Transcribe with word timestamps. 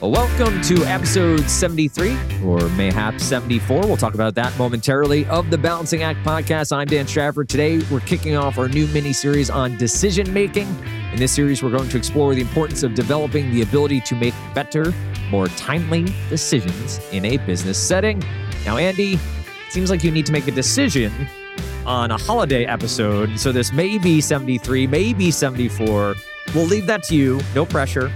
Welcome 0.00 0.62
to 0.62 0.84
episode 0.84 1.50
73 1.50 2.16
or 2.44 2.68
mayhap 2.76 3.18
74. 3.18 3.80
We'll 3.80 3.96
talk 3.96 4.14
about 4.14 4.36
that 4.36 4.56
momentarily 4.56 5.26
of 5.26 5.50
the 5.50 5.58
Balancing 5.58 6.04
Act 6.04 6.24
podcast. 6.24 6.70
I'm 6.70 6.86
Dan 6.86 7.04
Strafford. 7.08 7.48
Today, 7.48 7.80
we're 7.90 7.98
kicking 7.98 8.36
off 8.36 8.58
our 8.58 8.68
new 8.68 8.86
mini 8.88 9.12
series 9.12 9.50
on 9.50 9.76
decision 9.76 10.32
making. 10.32 10.68
In 11.12 11.18
this 11.18 11.32
series, 11.32 11.64
we're 11.64 11.72
going 11.72 11.88
to 11.88 11.98
explore 11.98 12.32
the 12.36 12.40
importance 12.40 12.84
of 12.84 12.94
developing 12.94 13.50
the 13.50 13.62
ability 13.62 14.00
to 14.02 14.14
make 14.14 14.34
better, 14.54 14.94
more 15.30 15.48
timely 15.48 16.04
decisions 16.28 17.00
in 17.10 17.24
a 17.24 17.36
business 17.38 17.76
setting. 17.76 18.22
Now, 18.64 18.76
Andy, 18.76 19.14
it 19.14 19.20
seems 19.70 19.90
like 19.90 20.04
you 20.04 20.12
need 20.12 20.26
to 20.26 20.32
make 20.32 20.46
a 20.46 20.52
decision 20.52 21.12
on 21.84 22.12
a 22.12 22.16
holiday 22.16 22.66
episode. 22.66 23.36
So 23.36 23.50
this 23.50 23.72
may 23.72 23.98
be 23.98 24.20
73, 24.20 24.86
maybe 24.86 25.32
74. 25.32 26.14
We'll 26.54 26.66
leave 26.66 26.86
that 26.86 27.02
to 27.04 27.16
you. 27.16 27.40
No 27.52 27.66
pressure. 27.66 28.12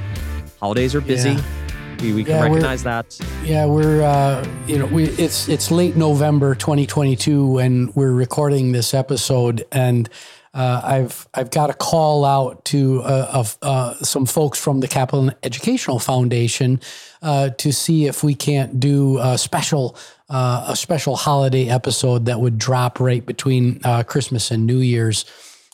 Holidays 0.60 0.94
are 0.94 1.00
busy. 1.00 1.30
Yeah. 1.30 1.61
We, 2.02 2.12
we 2.12 2.24
can 2.24 2.32
Yeah, 2.34 2.42
recognize 2.42 2.82
that. 2.82 3.18
Yeah, 3.44 3.64
we're 3.66 4.02
uh, 4.02 4.44
you 4.66 4.76
know 4.76 4.86
we 4.86 5.04
it's 5.04 5.48
it's 5.48 5.70
late 5.70 5.94
November 5.94 6.56
2022 6.56 7.46
when 7.46 7.92
we're 7.94 8.12
recording 8.12 8.72
this 8.72 8.92
episode, 8.92 9.64
and 9.70 10.08
uh, 10.52 10.80
I've 10.82 11.28
I've 11.32 11.50
got 11.50 11.70
a 11.70 11.74
call 11.74 12.24
out 12.24 12.64
to 12.66 13.02
uh, 13.02 13.30
of 13.32 13.56
uh, 13.62 13.94
some 14.02 14.26
folks 14.26 14.58
from 14.58 14.80
the 14.80 14.88
Kaplan 14.88 15.32
Educational 15.44 16.00
Foundation 16.00 16.80
uh, 17.22 17.50
to 17.50 17.72
see 17.72 18.06
if 18.06 18.24
we 18.24 18.34
can't 18.34 18.80
do 18.80 19.18
a 19.18 19.38
special 19.38 19.96
uh, 20.28 20.66
a 20.68 20.76
special 20.76 21.14
holiday 21.14 21.68
episode 21.68 22.24
that 22.24 22.40
would 22.40 22.58
drop 22.58 22.98
right 22.98 23.24
between 23.24 23.80
uh, 23.84 24.02
Christmas 24.02 24.50
and 24.50 24.66
New 24.66 24.78
Year's. 24.78 25.24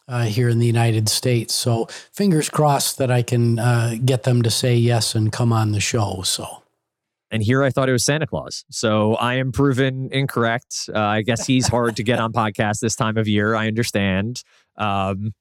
Uh, 0.09 0.25
here 0.25 0.49
in 0.49 0.59
the 0.59 0.67
United 0.67 1.07
States, 1.07 1.55
so 1.55 1.85
fingers 2.15 2.49
crossed 2.49 2.97
that 2.97 3.11
I 3.11 3.21
can 3.21 3.59
uh, 3.59 3.97
get 4.03 4.23
them 4.23 4.41
to 4.41 4.49
say 4.49 4.75
yes 4.75 5.15
and 5.15 5.31
come 5.31 5.53
on 5.53 5.73
the 5.73 5.81
show. 5.81 6.23
So 6.23 6.63
And 7.31 7.43
here 7.43 7.63
I 7.63 7.69
thought 7.69 7.91
it 7.91 7.93
was 7.93 8.05
Santa 8.05 8.27
Claus. 8.27 8.65
So 8.71 9.17
I 9.17 9.35
am 9.35 9.53
proven 9.53 10.09
incorrect. 10.11 10.89
Uh, 10.95 10.99
I 10.99 11.21
guess 11.21 11.47
he's 11.47 11.69
hard 11.69 11.97
to 11.97 12.03
get 12.03 12.21
on 12.21 12.33
podcast 12.33 12.81
this 12.81 12.97
time 12.97 13.19
of 13.19 13.29
year. 13.29 13.55
I 13.55 13.67
understand. 13.67 14.43
Um, 14.79 15.35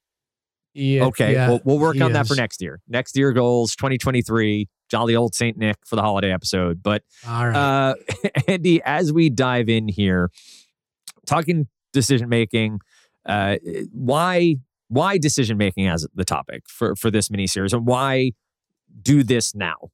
Yeah. 0.73 1.05
okay, 1.05 1.31
yeah, 1.33 1.47
we'll, 1.47 1.61
we'll 1.63 1.79
work 1.79 2.01
on 2.01 2.11
that 2.11 2.27
for 2.27 2.35
next 2.35 2.61
year. 2.61 2.81
Next 2.89 3.15
year 3.15 3.31
goals 3.31 3.73
2023, 3.77 4.67
jolly 4.89 5.15
old 5.15 5.33
Saint 5.33 5.57
Nick 5.57 5.77
for 5.85 5.95
the 5.95 6.01
holiday 6.01 6.33
episode. 6.33 6.83
But 6.83 7.03
right. 7.25 7.55
uh, 7.55 7.95
Andy, 8.49 8.81
as 8.83 9.13
we 9.13 9.29
dive 9.29 9.69
in 9.69 9.87
here, 9.87 10.29
talking 11.25 11.67
decision 11.93 12.27
making, 12.29 12.79
uh, 13.25 13.57
why 13.91 14.57
why 14.89 15.17
decision 15.17 15.57
making 15.57 15.87
as 15.87 16.07
the 16.13 16.25
topic 16.25 16.63
for 16.67 16.95
for 16.95 17.11
this 17.11 17.29
mini 17.29 17.47
series, 17.47 17.73
and 17.73 17.85
why 17.85 18.31
do 19.01 19.23
this 19.23 19.53
now? 19.55 19.91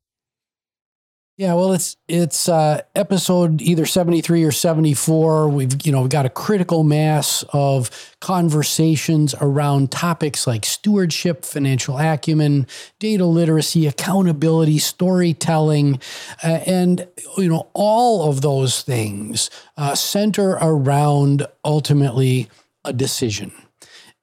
yeah. 1.35 1.55
Well, 1.55 1.73
it's 1.73 1.97
it's 2.07 2.47
uh, 2.47 2.81
episode 2.95 3.59
either 3.61 3.87
seventy 3.87 4.21
three 4.21 4.43
or 4.43 4.51
seventy 4.51 4.93
four. 4.93 5.49
We've 5.49 5.83
you 5.83 5.91
know 5.91 6.01
we've 6.01 6.09
got 6.11 6.27
a 6.27 6.29
critical 6.29 6.83
mass 6.83 7.43
of 7.53 7.89
conversations 8.21 9.33
around 9.41 9.91
topics 9.91 10.45
like 10.45 10.63
stewardship, 10.63 11.43
financial 11.43 11.97
acumen, 11.97 12.67
data 12.99 13.25
literacy, 13.25 13.87
accountability, 13.87 14.77
storytelling, 14.77 15.99
uh, 16.43 16.59
and 16.67 17.07
you 17.37 17.49
know 17.49 17.67
all 17.73 18.29
of 18.29 18.41
those 18.41 18.83
things 18.83 19.49
uh, 19.75 19.95
center 19.95 20.51
around 20.61 21.47
ultimately 21.65 22.47
a 22.85 22.93
decision. 22.93 23.51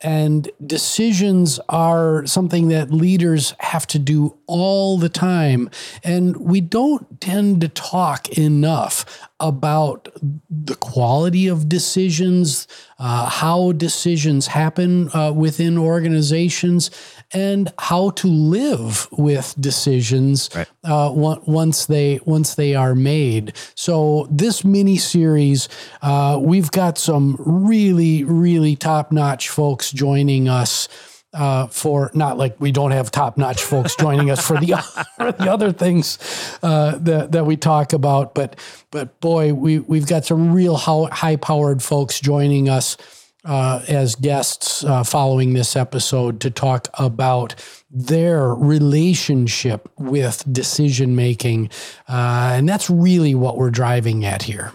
And 0.02 0.50
decisions 0.66 1.60
are 1.68 2.26
something 2.26 2.68
that 2.68 2.90
leaders 2.90 3.54
have 3.58 3.86
to 3.88 3.98
do 3.98 4.38
all 4.46 4.96
the 4.98 5.08
time. 5.10 5.70
And 6.02 6.36
we 6.36 6.60
don't 6.60 7.20
tend 7.20 7.60
to 7.60 7.68
talk 7.68 8.28
enough 8.38 9.28
about 9.41 10.08
the 10.48 10.74
quality 10.77 11.48
of 11.48 11.68
decisions, 11.68 12.67
uh, 12.98 13.28
how 13.28 13.73
decisions 13.73 14.46
happen 14.48 15.11
uh, 15.14 15.33
within 15.33 15.78
organizations, 15.78 16.90
and 17.33 17.73
how 17.78 18.11
to 18.11 18.27
live 18.28 19.08
with 19.12 19.55
decisions 19.61 20.51
Right. 20.55 20.67
uh, 20.84 21.11
once 21.14 21.86
they 21.86 22.20
once 22.24 22.55
they 22.55 22.74
are 22.74 22.95
made. 22.95 23.52
So 23.74 24.27
this 24.30 24.64
mini 24.64 24.96
series, 24.98 25.68
uh, 26.02 26.39
we've 26.40 26.70
got 26.70 26.98
some 26.98 27.36
really 27.39 28.24
really 28.24 28.77
top 28.77 29.12
notch 29.12 29.48
folks 29.48 29.90
joining 29.90 30.48
us. 30.48 30.89
Uh, 31.33 31.68
for 31.68 32.11
not 32.13 32.36
like 32.36 32.57
we 32.58 32.73
don't 32.73 32.91
have 32.91 33.08
top 33.13 33.39
notch 33.39 33.63
folks 33.63 33.95
joining 33.95 34.33
us 34.33 34.45
for 34.45 34.57
the 34.58 34.73
for 35.17 35.30
the 35.30 35.48
other 35.48 35.70
things 35.70 36.18
uh, 36.64 36.98
that 36.98 37.30
that 37.30 37.46
we 37.46 37.57
talk 37.57 37.92
about, 37.92 38.35
but 38.35 38.58
but 38.91 39.20
boy, 39.20 39.55
we 39.55 39.79
we've 39.79 40.08
got 40.08 40.24
some 40.24 40.52
real 40.52 40.77
high 40.77 41.36
powered 41.36 41.85
folks 41.85 42.19
joining 42.19 42.69
us 42.69 42.96
uh, 43.45 43.83
as 43.89 44.14
guests 44.14 44.85
uh, 44.85 45.02
following 45.02 45.55
this 45.55 45.77
episode 45.77 46.40
to 46.40 46.51
talk 46.51 46.89
about 46.95 47.55
their 47.90 48.55
relationship 48.55 49.89
with 49.98 50.45
decision 50.52 51.17
making. 51.17 51.70
Uh, 52.08 52.52
and 52.55 52.69
that's 52.69 52.90
really 52.90 53.35
what 53.35 53.57
we're 53.57 53.70
driving 53.70 54.24
at 54.24 54.42
here. 54.42 54.73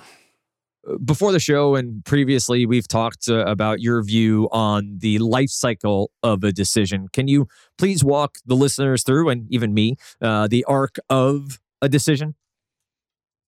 Before 1.03 1.31
the 1.31 1.39
show 1.39 1.75
and 1.75 2.03
previously 2.05 2.65
we've 2.65 2.87
talked 2.87 3.27
uh, 3.29 3.45
about 3.45 3.81
your 3.81 4.03
view 4.03 4.47
on 4.51 4.97
the 4.99 5.17
life 5.19 5.49
cycle 5.49 6.11
of 6.23 6.43
a 6.43 6.51
decision 6.51 7.07
can 7.11 7.27
you 7.27 7.47
please 7.77 8.03
walk 8.03 8.37
the 8.45 8.55
listeners 8.55 9.03
through 9.03 9.29
and 9.29 9.47
even 9.51 9.73
me 9.73 9.95
uh, 10.21 10.47
the 10.47 10.63
arc 10.65 10.97
of 11.09 11.59
a 11.81 11.89
decision 11.89 12.35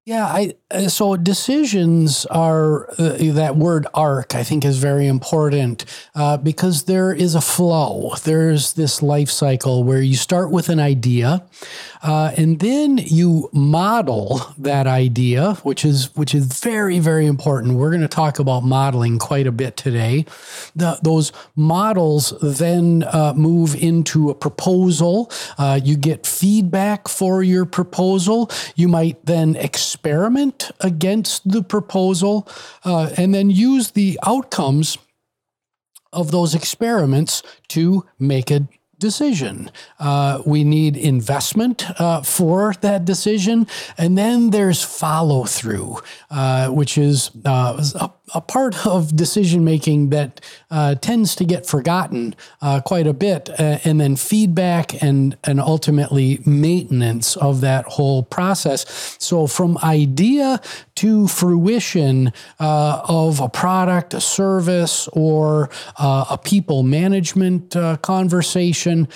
Yeah, 0.08 0.26
I 0.26 0.54
uh, 0.72 0.88
so 0.88 1.18
decisions 1.18 2.26
are 2.28 2.90
uh, 2.92 3.18
that 3.34 3.58
word 3.58 3.88
arc. 3.94 4.36
I 4.36 4.44
think 4.44 4.64
is 4.64 4.78
very 4.78 5.06
important 5.06 5.84
uh, 6.16 6.38
because 6.38 6.86
there 6.86 7.12
is 7.12 7.36
a 7.36 7.42
flow. 7.42 8.14
There's 8.24 8.72
this 8.74 9.04
life 9.04 9.30
cycle 9.30 9.84
where 9.84 10.02
you 10.02 10.16
start 10.16 10.50
with 10.50 10.70
an 10.70 10.80
idea, 10.80 11.46
uh, 12.02 12.32
and 12.38 12.60
then 12.60 12.98
you 12.98 13.50
model 13.54 14.42
that 14.58 14.88
idea, 14.88 15.54
which 15.64 15.84
is 15.86 16.16
which 16.16 16.34
is 16.34 16.60
very 16.60 17.00
very 17.00 17.26
important. 17.26 17.78
We're 17.78 17.90
going 17.90 18.02
to 18.02 18.08
talk 18.08 18.40
about 18.40 18.64
modeling 18.64 19.20
quite 19.20 19.48
a 19.48 19.52
bit 19.52 19.78
today. 19.78 20.26
The, 20.76 21.00
those 21.02 21.32
models 21.56 22.34
then 22.42 23.04
uh, 23.04 23.34
move 23.36 23.76
into 23.76 24.30
a 24.30 24.36
proposal. 24.36 25.32
Uh, 25.58 25.80
you 25.84 25.96
get 25.96 26.26
feedback 26.26 27.08
for 27.08 27.44
your 27.44 27.66
proposal. 27.66 28.50
You 28.76 28.88
might 28.88 29.26
then 29.26 29.56
experiment 29.56 30.72
against 30.82 31.50
the 31.50 31.64
proposal 31.64 32.48
uh, 32.84 33.10
and 33.18 33.34
then 33.34 33.50
use 33.50 33.92
the 33.92 34.20
outcomes 34.24 34.98
of 36.14 36.32
those 36.32 36.56
experiments 36.56 37.44
to 37.70 38.06
make 38.20 38.50
a 38.50 38.68
decision. 39.00 39.72
Uh, 40.00 40.42
we 40.46 40.64
need 40.64 40.98
investment 40.98 41.86
uh, 42.00 42.22
for 42.22 42.74
that 42.82 43.06
decision. 43.06 43.68
And 43.98 44.18
then 44.18 44.50
there's 44.50 44.84
follow 44.84 45.46
through, 45.46 46.02
uh, 46.30 46.70
which 46.70 46.98
is 46.98 47.32
uh, 47.46 47.84
a, 47.96 48.12
a 48.34 48.42
part 48.42 48.86
of 48.86 49.16
decision 49.16 49.64
making 49.64 50.10
that 50.10 50.42
uh, 50.70 50.96
tends 50.96 51.36
to 51.36 51.46
get 51.46 51.66
forgotten 51.66 52.36
uh, 52.62 52.82
quite 52.82 53.08
a 53.08 53.14
bit. 53.14 53.50
Uh, 53.50 53.80
and 53.84 54.02
then 54.02 54.16
feedback 54.16 55.02
and, 55.02 55.38
and 55.44 55.60
ultimately 55.60 56.40
maintenance 56.46 57.38
of 57.38 57.62
that 57.62 57.86
whole 57.86 58.24
process. 58.24 59.16
So 59.20 59.48
from 59.48 59.78
idea 59.84 60.60
to 60.96 61.28
fruition 61.28 62.34
uh, 62.60 63.02
of 63.08 63.40
a 63.40 63.50
product, 63.50 64.14
a 64.14 64.22
service, 64.22 65.08
or 65.14 65.70
uh, 65.98 66.26
a 66.30 66.38
people 66.38 66.84
management 66.84 67.76
uh, 67.76 67.98
conversation. 67.98 69.08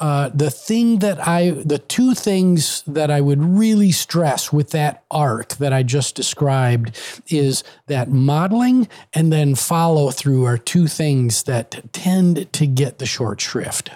Uh, 0.00 0.28
the 0.34 0.50
thing 0.50 0.98
that 0.98 1.26
I, 1.26 1.50
the 1.50 1.78
two 1.78 2.14
things 2.14 2.82
that 2.86 3.10
I 3.10 3.20
would 3.20 3.42
really 3.42 3.90
stress 3.90 4.52
with 4.52 4.70
that 4.70 5.02
arc 5.10 5.56
that 5.56 5.72
I 5.72 5.82
just 5.82 6.14
described 6.14 6.96
is 7.28 7.64
that 7.86 8.10
modeling 8.10 8.88
and 9.14 9.32
then 9.32 9.54
follow 9.54 10.10
through 10.10 10.44
are 10.44 10.58
two 10.58 10.86
things 10.88 11.44
that 11.44 11.92
tend 11.92 12.52
to 12.52 12.66
get 12.66 12.98
the 12.98 13.06
short 13.06 13.40
shrift. 13.40 13.90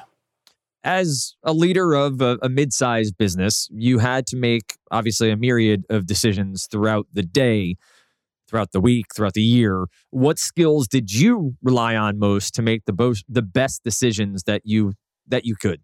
as 0.84 1.34
a 1.44 1.52
leader 1.52 1.94
of 1.94 2.20
a, 2.20 2.38
a 2.42 2.48
mid-sized 2.48 3.16
business 3.16 3.68
you 3.72 3.98
had 3.98 4.26
to 4.26 4.36
make 4.36 4.76
obviously 4.90 5.30
a 5.30 5.36
myriad 5.36 5.84
of 5.90 6.06
decisions 6.06 6.66
throughout 6.70 7.06
the 7.12 7.22
day 7.22 7.76
throughout 8.48 8.72
the 8.72 8.80
week 8.80 9.06
throughout 9.14 9.34
the 9.34 9.42
year 9.42 9.86
what 10.10 10.38
skills 10.38 10.88
did 10.88 11.12
you 11.12 11.54
rely 11.62 11.94
on 11.94 12.18
most 12.18 12.54
to 12.54 12.62
make 12.62 12.84
the 12.84 12.94
most 12.98 13.24
the 13.28 13.42
best 13.42 13.84
decisions 13.84 14.42
that 14.44 14.62
you 14.64 14.92
that 15.28 15.44
you 15.44 15.56
could 15.56 15.80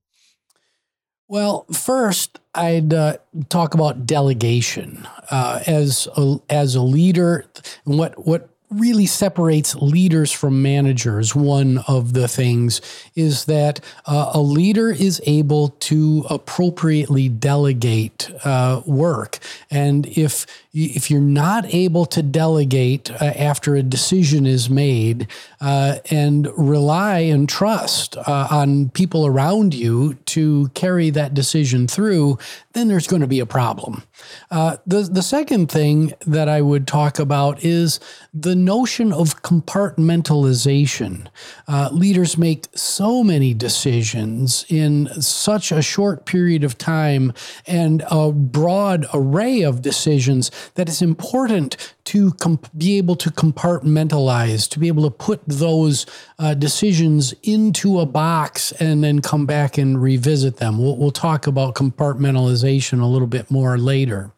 Well, 1.28 1.66
first, 1.72 2.40
I'd 2.54 2.94
uh, 2.94 3.18
talk 3.50 3.74
about 3.74 4.06
delegation 4.06 5.06
uh, 5.30 5.60
as 5.66 6.08
a, 6.16 6.38
as 6.48 6.74
a 6.74 6.82
leader. 6.82 7.44
What 7.84 8.26
what 8.26 8.48
really 8.70 9.06
separates 9.06 9.74
leaders 9.76 10.30
from 10.32 10.62
managers, 10.62 11.34
one 11.34 11.78
of 11.88 12.12
the 12.12 12.28
things 12.28 12.80
is 13.14 13.46
that 13.46 13.80
uh, 14.06 14.32
a 14.34 14.40
leader 14.40 14.90
is 14.90 15.20
able 15.26 15.68
to 15.80 16.24
appropriately 16.28 17.28
delegate 17.28 18.30
uh, 18.44 18.82
work. 18.86 19.38
And 19.70 20.06
if 20.06 20.46
if 20.74 21.10
you're 21.10 21.20
not 21.20 21.64
able 21.74 22.06
to 22.06 22.22
delegate 22.22 23.10
uh, 23.10 23.24
after 23.24 23.74
a 23.74 23.82
decision 23.82 24.46
is 24.46 24.68
made 24.68 25.26
uh, 25.60 25.96
and 26.10 26.46
rely 26.56 27.18
and 27.20 27.48
trust 27.48 28.16
uh, 28.16 28.48
on 28.50 28.90
people 28.90 29.26
around 29.26 29.74
you 29.74 30.14
to 30.26 30.68
carry 30.74 31.10
that 31.10 31.34
decision 31.34 31.88
through, 31.88 32.38
then 32.74 32.88
there's 32.88 33.06
going 33.06 33.22
to 33.22 33.26
be 33.26 33.40
a 33.40 33.46
problem. 33.46 34.02
Uh, 34.50 34.76
the, 34.86 35.02
the 35.02 35.22
second 35.22 35.70
thing 35.70 36.12
that 36.26 36.48
I 36.48 36.60
would 36.60 36.86
talk 36.86 37.18
about 37.18 37.64
is 37.64 37.98
the 38.32 38.54
notion 38.58 39.12
of 39.12 39.42
compartmentalization. 39.42 41.26
Uh, 41.66 41.88
leaders 41.92 42.36
make 42.36 42.66
so 42.74 43.24
many 43.24 43.54
decisions 43.54 44.66
in 44.68 45.08
such 45.20 45.72
a 45.72 45.80
short 45.80 46.26
period 46.26 46.64
of 46.64 46.76
time 46.76 47.32
and 47.66 48.04
a 48.10 48.32
broad 48.32 49.06
array 49.14 49.62
of 49.62 49.80
decisions 49.82 50.50
that 50.74 50.88
it's 50.88 51.02
important 51.02 51.94
to 52.04 52.32
be 52.76 52.96
able 52.98 53.16
to 53.16 53.30
compartmentalize, 53.30 54.68
to 54.68 54.78
be 54.78 54.88
able 54.88 55.02
to 55.02 55.10
put 55.10 55.40
those 55.46 56.06
uh, 56.38 56.54
decisions 56.54 57.34
into 57.42 58.00
a 58.00 58.06
box 58.06 58.72
and 58.72 59.04
then 59.04 59.20
come 59.20 59.46
back 59.46 59.76
and 59.78 60.00
revisit 60.02 60.56
them. 60.56 60.78
We'll, 60.78 60.96
we'll 60.96 61.10
talk 61.10 61.46
about 61.46 61.74
compartmentalization 61.74 63.02
a 63.02 63.06
little 63.06 63.26
bit 63.28 63.50
more 63.50 63.78
later. 63.78 64.32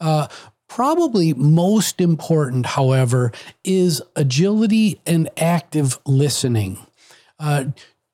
Uh, 0.00 0.26
Probably 0.74 1.34
most 1.34 2.00
important, 2.00 2.64
however, 2.64 3.30
is 3.62 4.00
agility 4.16 5.02
and 5.04 5.28
active 5.36 5.98
listening. 6.06 6.78
Uh, 7.38 7.64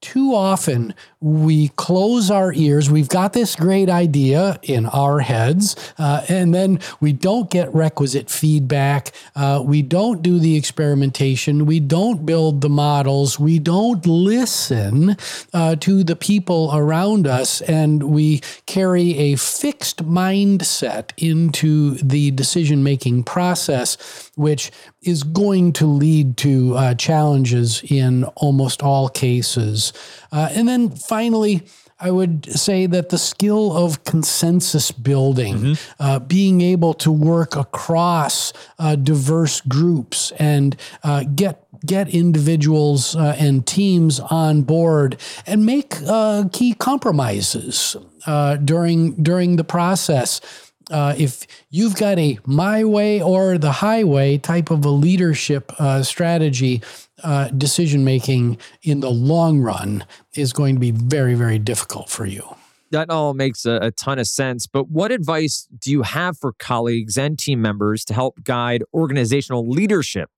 too 0.01 0.35
often 0.35 0.95
we 1.21 1.69
close 1.71 2.31
our 2.31 2.53
ears. 2.53 2.89
We've 2.89 3.09
got 3.09 3.33
this 3.33 3.57
great 3.57 3.91
idea 3.91 4.61
in 4.63 4.87
our 4.87 5.19
heads, 5.19 5.75
uh, 5.99 6.25
and 6.29 6.55
then 6.55 6.79
we 7.01 7.13
don't 7.13 7.51
get 7.51 7.75
requisite 7.75 8.31
feedback. 8.31 9.13
Uh, 9.35 9.63
we 9.65 9.83
don't 9.83 10.23
do 10.23 10.39
the 10.39 10.57
experimentation. 10.57 11.67
We 11.67 11.81
don't 11.81 12.25
build 12.25 12.61
the 12.61 12.69
models. 12.69 13.41
We 13.41 13.59
don't 13.59 14.07
listen 14.07 15.17
uh, 15.53 15.75
to 15.77 16.05
the 16.05 16.17
people 16.17 16.71
around 16.73 17.27
us, 17.27 17.61
and 17.63 18.05
we 18.05 18.41
carry 18.67 19.19
a 19.19 19.37
fixed 19.37 20.05
mindset 20.05 21.11
into 21.17 21.95
the 21.97 22.31
decision 22.31 22.85
making 22.85 23.25
process, 23.25 24.28
which 24.39 24.71
is 25.03 25.23
going 25.23 25.73
to 25.75 25.87
lead 25.87 26.37
to 26.39 26.75
uh, 26.77 26.95
challenges 26.95 27.83
in 27.83 28.25
almost 28.37 28.83
all 28.83 29.09
cases. 29.09 29.93
Uh, 30.33 30.49
and 30.53 30.69
then 30.69 30.91
finally, 30.91 31.65
I 32.01 32.13
would 32.13 32.47
say 32.47 32.87
that 32.87 33.09
the 33.09 33.19
skill 33.19 33.77
of 33.77 34.05
consensus 34.05 34.93
building, 34.93 35.57
mm-hmm. 35.57 36.03
uh, 36.03 36.21
being 36.21 36.61
able 36.61 36.95
to 36.95 37.11
work 37.11 37.57
across 37.57 38.53
uh, 38.79 38.95
diverse 38.95 39.61
groups 39.63 40.31
and 40.39 40.77
uh, 41.03 41.25
get 41.35 41.65
get 41.85 42.09
individuals 42.09 43.15
uh, 43.17 43.37
and 43.39 43.67
teams 43.67 44.21
on 44.21 44.63
board 44.63 45.17
and 45.47 45.65
make 45.65 45.97
uh, 46.07 46.45
key 46.53 46.75
compromises 46.75 47.97
uh, 48.27 48.57
during 48.57 49.21
during 49.23 49.57
the 49.57 49.65
process. 49.65 50.41
If 50.91 51.47
you've 51.71 51.97
got 51.97 52.19
a 52.19 52.39
my 52.47 52.85
way 52.85 53.23
or 53.23 53.59
the 53.59 53.73
highway 53.73 54.39
type 54.39 54.71
of 54.71 54.85
a 54.85 54.91
leadership 54.91 55.73
strategy, 56.03 56.83
uh, 57.23 57.49
decision 57.49 58.05
making 58.05 58.59
in 58.83 59.01
the 59.01 59.11
long 59.11 59.61
run 59.61 60.05
is 60.35 60.53
going 60.53 60.77
to 60.77 60.81
be 60.81 60.91
very, 60.91 61.35
very 61.35 61.59
difficult 61.59 62.09
for 62.09 62.25
you. 62.25 62.43
That 62.91 63.11
all 63.11 63.35
makes 63.35 63.67
a, 63.67 63.79
a, 63.83 63.91
ton 63.91 64.19
of 64.19 64.27
sense. 64.27 64.67
But 64.67 64.89
what 64.89 65.13
advice 65.13 65.69
do 65.79 65.91
you 65.91 66.03
have 66.03 66.39
for 66.39 66.53
colleagues 66.55 67.19
and 67.19 67.39
team 67.39 67.61
members 67.61 68.05
to 68.07 68.15
help 68.15 68.43
guide 68.45 68.83
organizational 68.95 69.69
leadership 69.69 70.31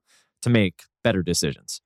to 0.42 0.50
make 0.50 0.82
better 1.04 1.22
decisions? 1.22 1.80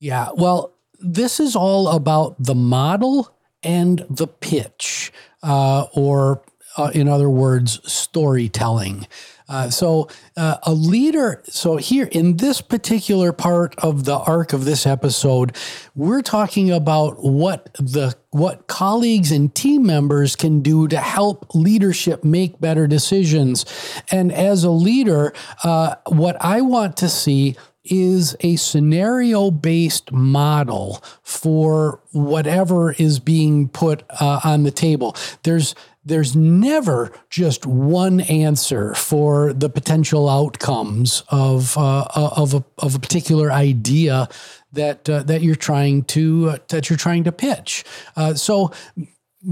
Yeah, 0.00 0.30
well, 0.34 0.72
this 0.98 1.38
is 1.38 1.54
all 1.54 1.88
about 1.88 2.36
the 2.42 2.54
model 2.54 3.32
and 3.62 4.04
the 4.08 4.26
pitch, 4.26 5.12
uh, 5.42 5.86
or 5.92 6.42
uh, 6.76 6.90
in 6.94 7.08
other 7.08 7.30
words, 7.30 7.80
storytelling. 7.90 9.06
Uh, 9.50 9.68
so 9.68 10.08
uh, 10.36 10.58
a 10.62 10.72
leader. 10.72 11.42
So 11.46 11.76
here 11.76 12.08
in 12.12 12.36
this 12.36 12.60
particular 12.60 13.32
part 13.32 13.74
of 13.78 14.04
the 14.04 14.16
arc 14.16 14.52
of 14.52 14.64
this 14.64 14.86
episode, 14.86 15.56
we're 15.96 16.22
talking 16.22 16.70
about 16.70 17.24
what 17.24 17.74
the 17.74 18.14
what 18.30 18.68
colleagues 18.68 19.32
and 19.32 19.52
team 19.52 19.84
members 19.84 20.36
can 20.36 20.60
do 20.60 20.86
to 20.86 20.98
help 20.98 21.52
leadership 21.52 22.22
make 22.22 22.60
better 22.60 22.86
decisions. 22.86 23.66
And 24.12 24.30
as 24.30 24.62
a 24.62 24.70
leader, 24.70 25.32
uh, 25.64 25.96
what 26.06 26.36
I 26.40 26.60
want 26.60 26.96
to 26.98 27.08
see 27.08 27.56
is 27.82 28.36
a 28.40 28.56
scenario 28.56 29.50
based 29.50 30.12
model 30.12 31.02
for 31.22 32.00
whatever 32.12 32.92
is 32.92 33.18
being 33.18 33.68
put 33.68 34.04
uh, 34.20 34.40
on 34.44 34.62
the 34.62 34.70
table. 34.70 35.16
There's 35.42 35.74
there's 36.04 36.34
never 36.34 37.12
just 37.28 37.66
one 37.66 38.20
answer 38.20 38.94
for 38.94 39.52
the 39.52 39.68
potential 39.68 40.28
outcomes 40.28 41.22
of 41.28 41.76
uh, 41.76 42.00
uh, 42.00 42.30
of 42.36 42.54
a 42.54 42.64
of 42.78 42.94
a 42.94 42.98
particular 42.98 43.52
idea 43.52 44.28
that 44.72 45.08
uh, 45.10 45.22
that 45.24 45.42
you're 45.42 45.54
trying 45.54 46.02
to 46.04 46.50
uh, 46.50 46.58
that 46.68 46.88
you're 46.88 46.96
trying 46.96 47.24
to 47.24 47.32
pitch. 47.32 47.84
Uh, 48.16 48.34
so 48.34 48.72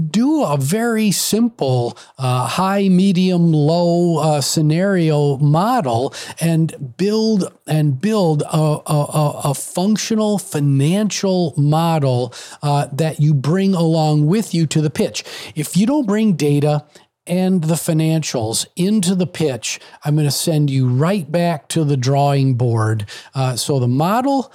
do 0.09 0.43
a 0.43 0.55
very 0.55 1.11
simple 1.11 1.97
uh, 2.17 2.45
high, 2.45 2.89
medium, 2.89 3.51
low 3.51 4.19
uh, 4.19 4.41
scenario 4.41 5.37
model 5.37 6.13
and 6.39 6.95
build 6.97 7.51
and 7.65 7.99
build 7.99 8.43
a, 8.43 8.77
a, 8.85 9.41
a 9.45 9.53
functional 9.53 10.37
financial 10.37 11.55
model 11.57 12.33
uh, 12.61 12.87
that 12.93 13.19
you 13.19 13.33
bring 13.33 13.73
along 13.73 14.27
with 14.27 14.53
you 14.53 14.67
to 14.67 14.81
the 14.81 14.91
pitch. 14.91 15.23
If 15.55 15.75
you 15.75 15.87
don't 15.87 16.05
bring 16.05 16.33
data 16.33 16.85
and 17.25 17.63
the 17.63 17.75
financials 17.75 18.67
into 18.75 19.15
the 19.15 19.27
pitch, 19.27 19.79
I'm 20.03 20.15
going 20.15 20.27
to 20.27 20.31
send 20.31 20.69
you 20.69 20.87
right 20.87 21.29
back 21.31 21.67
to 21.69 21.83
the 21.83 21.97
drawing 21.97 22.55
board. 22.55 23.07
Uh, 23.33 23.55
so 23.55 23.79
the 23.79 23.87
model. 23.87 24.51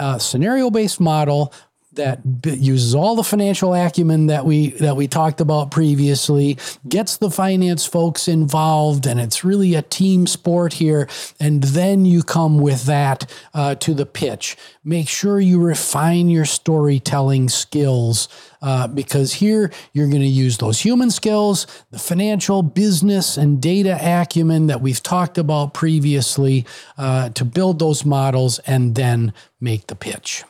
Uh, 0.00 0.16
scenario 0.16 0.70
based 0.70 1.00
model 1.00 1.52
that 1.98 2.20
uses 2.44 2.94
all 2.94 3.14
the 3.14 3.22
financial 3.22 3.74
acumen 3.74 4.26
that 4.28 4.44
we 4.44 4.70
that 4.70 4.96
we 4.96 5.06
talked 5.06 5.40
about 5.40 5.70
previously, 5.70 6.56
gets 6.88 7.18
the 7.18 7.30
finance 7.30 7.84
folks 7.84 8.26
involved, 8.26 9.06
and 9.06 9.20
it's 9.20 9.44
really 9.44 9.74
a 9.74 9.82
team 9.82 10.26
sport 10.26 10.72
here. 10.72 11.08
And 11.38 11.62
then 11.62 12.04
you 12.06 12.22
come 12.22 12.58
with 12.58 12.84
that 12.84 13.30
uh, 13.52 13.74
to 13.76 13.94
the 13.94 14.06
pitch. 14.06 14.56
Make 14.84 15.08
sure 15.08 15.38
you 15.40 15.60
refine 15.60 16.30
your 16.30 16.46
storytelling 16.46 17.48
skills. 17.50 18.28
Uh, 18.60 18.88
because 18.88 19.34
here 19.34 19.70
you're 19.92 20.08
going 20.08 20.20
to 20.20 20.26
use 20.26 20.58
those 20.58 20.80
human 20.80 21.12
skills, 21.12 21.64
the 21.92 21.98
financial, 21.98 22.60
business, 22.60 23.36
and 23.36 23.62
data 23.62 23.96
acumen 24.02 24.66
that 24.66 24.80
we've 24.80 25.00
talked 25.00 25.38
about 25.38 25.74
previously 25.74 26.66
uh, 26.96 27.28
to 27.28 27.44
build 27.44 27.78
those 27.78 28.04
models 28.04 28.58
and 28.60 28.96
then 28.96 29.32
make 29.60 29.86
the 29.86 29.94
pitch 29.94 30.42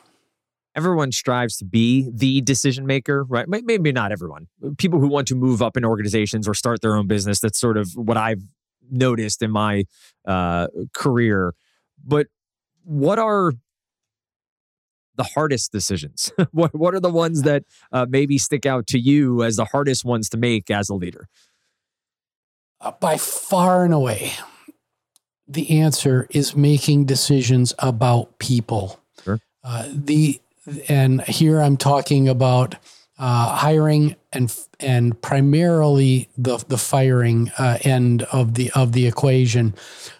everyone 0.75 1.11
strives 1.11 1.57
to 1.57 1.65
be 1.65 2.09
the 2.13 2.41
decision 2.41 2.85
maker, 2.85 3.23
right? 3.23 3.47
Maybe 3.47 3.91
not 3.91 4.11
everyone. 4.11 4.47
People 4.77 4.99
who 4.99 5.07
want 5.07 5.27
to 5.29 5.35
move 5.35 5.61
up 5.61 5.75
in 5.75 5.83
organizations 5.83 6.47
or 6.47 6.53
start 6.53 6.81
their 6.81 6.95
own 6.95 7.07
business. 7.07 7.39
That's 7.39 7.59
sort 7.59 7.77
of 7.77 7.91
what 7.95 8.17
I've 8.17 8.41
noticed 8.89 9.41
in 9.41 9.51
my 9.51 9.85
uh, 10.25 10.67
career. 10.93 11.53
But 12.03 12.27
what 12.83 13.19
are 13.19 13.53
the 15.15 15.23
hardest 15.23 15.71
decisions? 15.71 16.31
what 16.51 16.73
What 16.73 16.93
are 16.93 16.99
the 16.99 17.11
ones 17.11 17.41
that 17.43 17.63
uh, 17.91 18.05
maybe 18.09 18.37
stick 18.37 18.65
out 18.65 18.87
to 18.87 18.99
you 18.99 19.43
as 19.43 19.57
the 19.57 19.65
hardest 19.65 20.05
ones 20.05 20.29
to 20.29 20.37
make 20.37 20.71
as 20.71 20.89
a 20.89 20.95
leader? 20.95 21.27
Uh, 22.81 22.91
by 22.99 23.17
far 23.17 23.83
and 23.83 23.93
away, 23.93 24.31
the 25.47 25.81
answer 25.81 26.27
is 26.29 26.55
making 26.55 27.05
decisions 27.05 27.73
about 27.79 28.39
people. 28.39 28.99
Sure. 29.23 29.39
Uh, 29.63 29.89
the 29.91 30.39
and 30.87 31.21
here 31.23 31.61
I'm 31.61 31.77
talking 31.77 32.27
about 32.27 32.75
uh, 33.17 33.55
hiring 33.55 34.15
and 34.31 34.55
and 34.79 35.21
primarily 35.21 36.29
the 36.37 36.57
the 36.67 36.77
firing 36.77 37.51
uh, 37.57 37.77
end 37.81 38.23
of 38.31 38.53
the 38.53 38.71
of 38.71 38.93
the 38.93 39.07
equation. 39.07 39.75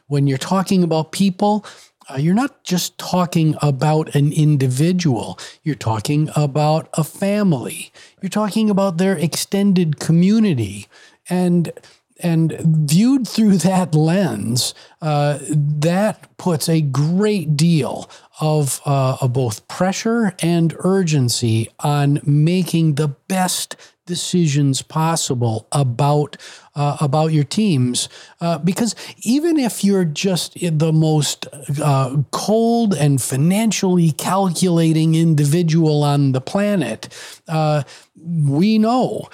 When 0.08 0.27
you're 0.27 0.38
talking 0.38 0.84
about 0.84 1.12
people, 1.12 1.65
uh, 2.10 2.18
you're 2.18 2.34
not 2.34 2.63
just 2.63 2.98
talking 2.98 3.56
about 3.62 4.15
an 4.15 4.34
individual. 4.34 5.39
You're 5.63 5.75
talking 5.75 6.29
about 6.36 6.89
a 6.94 7.03
family. 7.03 7.91
You're 8.22 8.29
talking 8.29 8.70
about 8.70 8.98
their 8.98 9.15
extended 9.15 10.00
community, 10.00 10.88
and 11.29 11.72
and 12.19 12.57
viewed 12.61 13.27
through 13.27 13.57
that 13.57 13.95
lens, 13.95 14.73
uh, 15.01 15.39
that 15.41 16.38
puts 16.38 16.67
a 16.69 16.81
great 16.81 17.55
deal 17.55 18.09
of, 18.39 18.81
uh, 18.85 19.17
of 19.21 19.33
both 19.33 19.67
pressure 19.67 20.35
and 20.41 20.75
urgency 20.79 21.69
on 21.79 22.19
making 22.23 22.95
the 22.95 23.07
best 23.07 23.75
decisions 24.09 24.81
possible 24.81 25.67
about 25.71 26.35
uh, 26.75 26.97
about 26.99 27.31
your 27.31 27.43
teams. 27.43 28.09
Uh, 28.41 28.57
because 28.57 28.95
even 29.21 29.57
if 29.57 29.83
you're 29.83 30.05
just 30.05 30.57
the 30.59 30.91
most 30.91 31.45
uh, 31.81 32.15
cold 32.31 32.93
and 32.93 33.21
financially 33.21 34.11
calculating 34.11 35.13
individual 35.13 36.03
on 36.03 36.31
the 36.31 36.41
planet, 36.41 37.07
uh, 37.47 37.83
we 38.21 38.77
know 38.77 39.27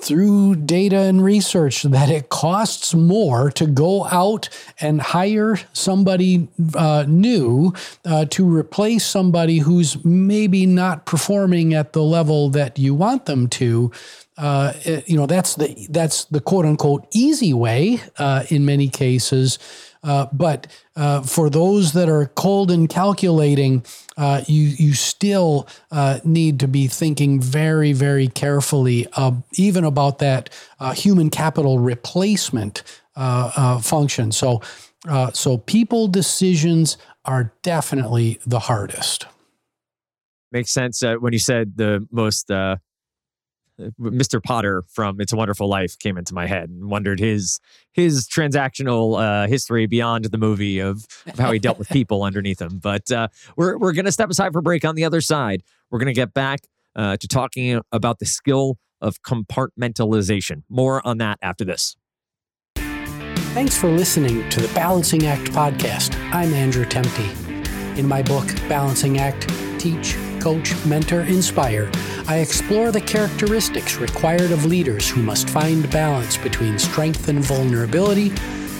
through 0.00 0.54
data 0.56 0.98
and 0.98 1.22
research 1.24 1.82
that 1.82 2.10
it 2.10 2.28
costs 2.28 2.94
more 2.94 3.50
to 3.50 3.66
go 3.66 4.04
out 4.06 4.48
and 4.80 5.00
hire 5.00 5.58
somebody 5.72 6.48
uh, 6.74 7.04
new 7.08 7.72
uh, 8.04 8.24
to 8.26 8.48
replace 8.48 9.04
somebody 9.04 9.58
who's 9.58 10.04
maybe 10.04 10.66
not 10.66 11.06
performing 11.06 11.74
at 11.74 11.92
the 11.92 12.02
level 12.02 12.50
that 12.50 12.78
you 12.78 12.94
want 12.94 13.26
them 13.26 13.48
to 13.48 13.90
uh, 14.38 14.72
you 15.06 15.16
know 15.16 15.26
that's 15.26 15.56
the 15.56 15.88
that's 15.90 16.24
the 16.26 16.40
quote 16.40 16.64
unquote 16.64 17.06
easy 17.10 17.52
way 17.52 18.00
uh, 18.18 18.44
in 18.48 18.64
many 18.64 18.88
cases. 18.88 19.58
Uh, 20.02 20.26
but 20.32 20.66
uh, 20.96 21.22
for 21.22 21.50
those 21.50 21.92
that 21.92 22.08
are 22.08 22.26
cold 22.26 22.70
and 22.70 22.88
calculating, 22.88 23.84
uh, 24.16 24.42
you 24.46 24.62
you 24.78 24.94
still 24.94 25.68
uh, 25.90 26.18
need 26.24 26.60
to 26.60 26.68
be 26.68 26.86
thinking 26.86 27.40
very 27.40 27.92
very 27.92 28.28
carefully, 28.28 29.06
even 29.54 29.84
about 29.84 30.18
that 30.18 30.50
human 30.94 31.30
capital 31.30 31.78
replacement 31.78 32.82
function. 33.80 34.32
So 34.32 34.62
so 35.32 35.58
people 35.58 36.08
decisions 36.08 36.96
are 37.24 37.52
definitely 37.62 38.40
the 38.46 38.60
hardest. 38.60 39.26
Makes 40.50 40.72
sense 40.72 41.02
when 41.02 41.32
you 41.32 41.38
said 41.38 41.76
the 41.76 42.06
most 42.10 42.50
Mr. 44.00 44.42
Potter 44.42 44.82
from 44.88 45.20
It's 45.20 45.32
a 45.32 45.36
Wonderful 45.36 45.68
Life 45.68 45.98
came 45.98 46.18
into 46.18 46.34
my 46.34 46.46
head 46.46 46.68
and 46.68 46.90
wondered 46.90 47.20
his 47.20 47.60
his 47.98 48.28
transactional 48.28 49.20
uh, 49.20 49.48
history 49.48 49.86
beyond 49.86 50.26
the 50.26 50.38
movie 50.38 50.78
of, 50.78 51.04
of, 51.26 51.36
how 51.38 51.50
he 51.50 51.58
dealt 51.58 51.78
with 51.78 51.88
people 51.90 52.22
underneath 52.22 52.60
him. 52.60 52.78
But 52.78 53.10
uh, 53.10 53.28
we're 53.56 53.76
we're 53.76 53.92
going 53.92 54.04
to 54.04 54.12
step 54.12 54.30
aside 54.30 54.52
for 54.52 54.62
break. 54.62 54.84
On 54.84 54.94
the 54.94 55.04
other 55.04 55.20
side, 55.20 55.64
we're 55.90 55.98
going 55.98 56.06
to 56.06 56.12
get 56.12 56.32
back 56.32 56.60
uh, 56.94 57.16
to 57.16 57.26
talking 57.26 57.80
about 57.90 58.20
the 58.20 58.26
skill 58.26 58.78
of 59.00 59.20
compartmentalization. 59.22 60.62
More 60.68 61.04
on 61.06 61.18
that 61.18 61.38
after 61.42 61.64
this. 61.64 61.96
Thanks 62.76 63.76
for 63.76 63.90
listening 63.90 64.48
to 64.50 64.60
the 64.60 64.72
Balancing 64.74 65.26
Act 65.26 65.50
podcast. 65.50 66.16
I'm 66.32 66.54
Andrew 66.54 66.84
Temte. 66.84 67.98
In 67.98 68.06
my 68.06 68.22
book, 68.22 68.46
Balancing 68.68 69.18
Act, 69.18 69.48
Teach 69.80 70.16
coach, 70.40 70.74
mentor, 70.84 71.22
inspire, 71.22 71.90
I 72.26 72.38
explore 72.38 72.90
the 72.92 73.00
characteristics 73.00 73.96
required 73.96 74.50
of 74.50 74.64
leaders 74.64 75.08
who 75.08 75.22
must 75.22 75.50
find 75.50 75.90
balance 75.90 76.36
between 76.36 76.78
strength 76.78 77.28
and 77.28 77.40
vulnerability, 77.40 78.30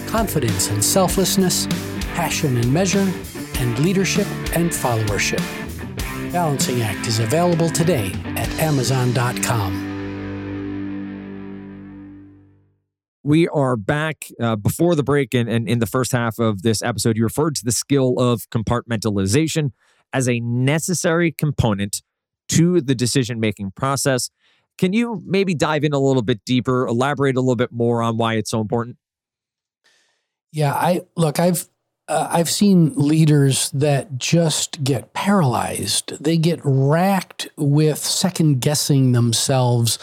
confidence 0.06 0.70
and 0.70 0.84
selflessness, 0.84 1.66
passion 2.14 2.56
and 2.56 2.72
measure, 2.72 3.12
and 3.58 3.78
leadership 3.80 4.26
and 4.54 4.70
followership. 4.70 5.42
Balancing 6.32 6.82
Act 6.82 7.06
is 7.06 7.18
available 7.18 7.70
today 7.70 8.12
at 8.36 8.48
Amazon.com. 8.58 9.88
We 13.24 13.46
are 13.48 13.76
back 13.76 14.28
uh, 14.40 14.56
before 14.56 14.94
the 14.94 15.02
break, 15.02 15.34
and, 15.34 15.48
and 15.50 15.68
in 15.68 15.80
the 15.80 15.86
first 15.86 16.12
half 16.12 16.38
of 16.38 16.62
this 16.62 16.82
episode, 16.82 17.16
you 17.16 17.24
referred 17.24 17.56
to 17.56 17.64
the 17.64 17.72
skill 17.72 18.18
of 18.18 18.48
compartmentalization 18.48 19.72
as 20.12 20.28
a 20.28 20.40
necessary 20.40 21.32
component 21.32 22.02
to 22.50 22.80
the 22.80 22.94
decision 22.94 23.40
making 23.40 23.72
process. 23.72 24.30
Can 24.78 24.92
you 24.92 25.22
maybe 25.26 25.54
dive 25.54 25.84
in 25.84 25.92
a 25.92 25.98
little 25.98 26.22
bit 26.22 26.44
deeper, 26.44 26.86
elaborate 26.86 27.36
a 27.36 27.40
little 27.40 27.56
bit 27.56 27.72
more 27.72 28.02
on 28.02 28.16
why 28.16 28.34
it's 28.34 28.50
so 28.50 28.60
important? 28.60 28.96
Yeah, 30.52 30.72
I 30.72 31.02
look, 31.16 31.38
I've 31.38 31.68
uh, 32.08 32.28
I've 32.30 32.48
seen 32.48 32.94
leaders 32.94 33.70
that 33.72 34.18
just 34.18 34.82
get 34.82 35.12
paralyzed. 35.12 36.22
They 36.24 36.38
get 36.38 36.60
racked 36.64 37.48
with 37.56 37.98
second 37.98 38.60
guessing 38.60 39.12
themselves 39.12 39.98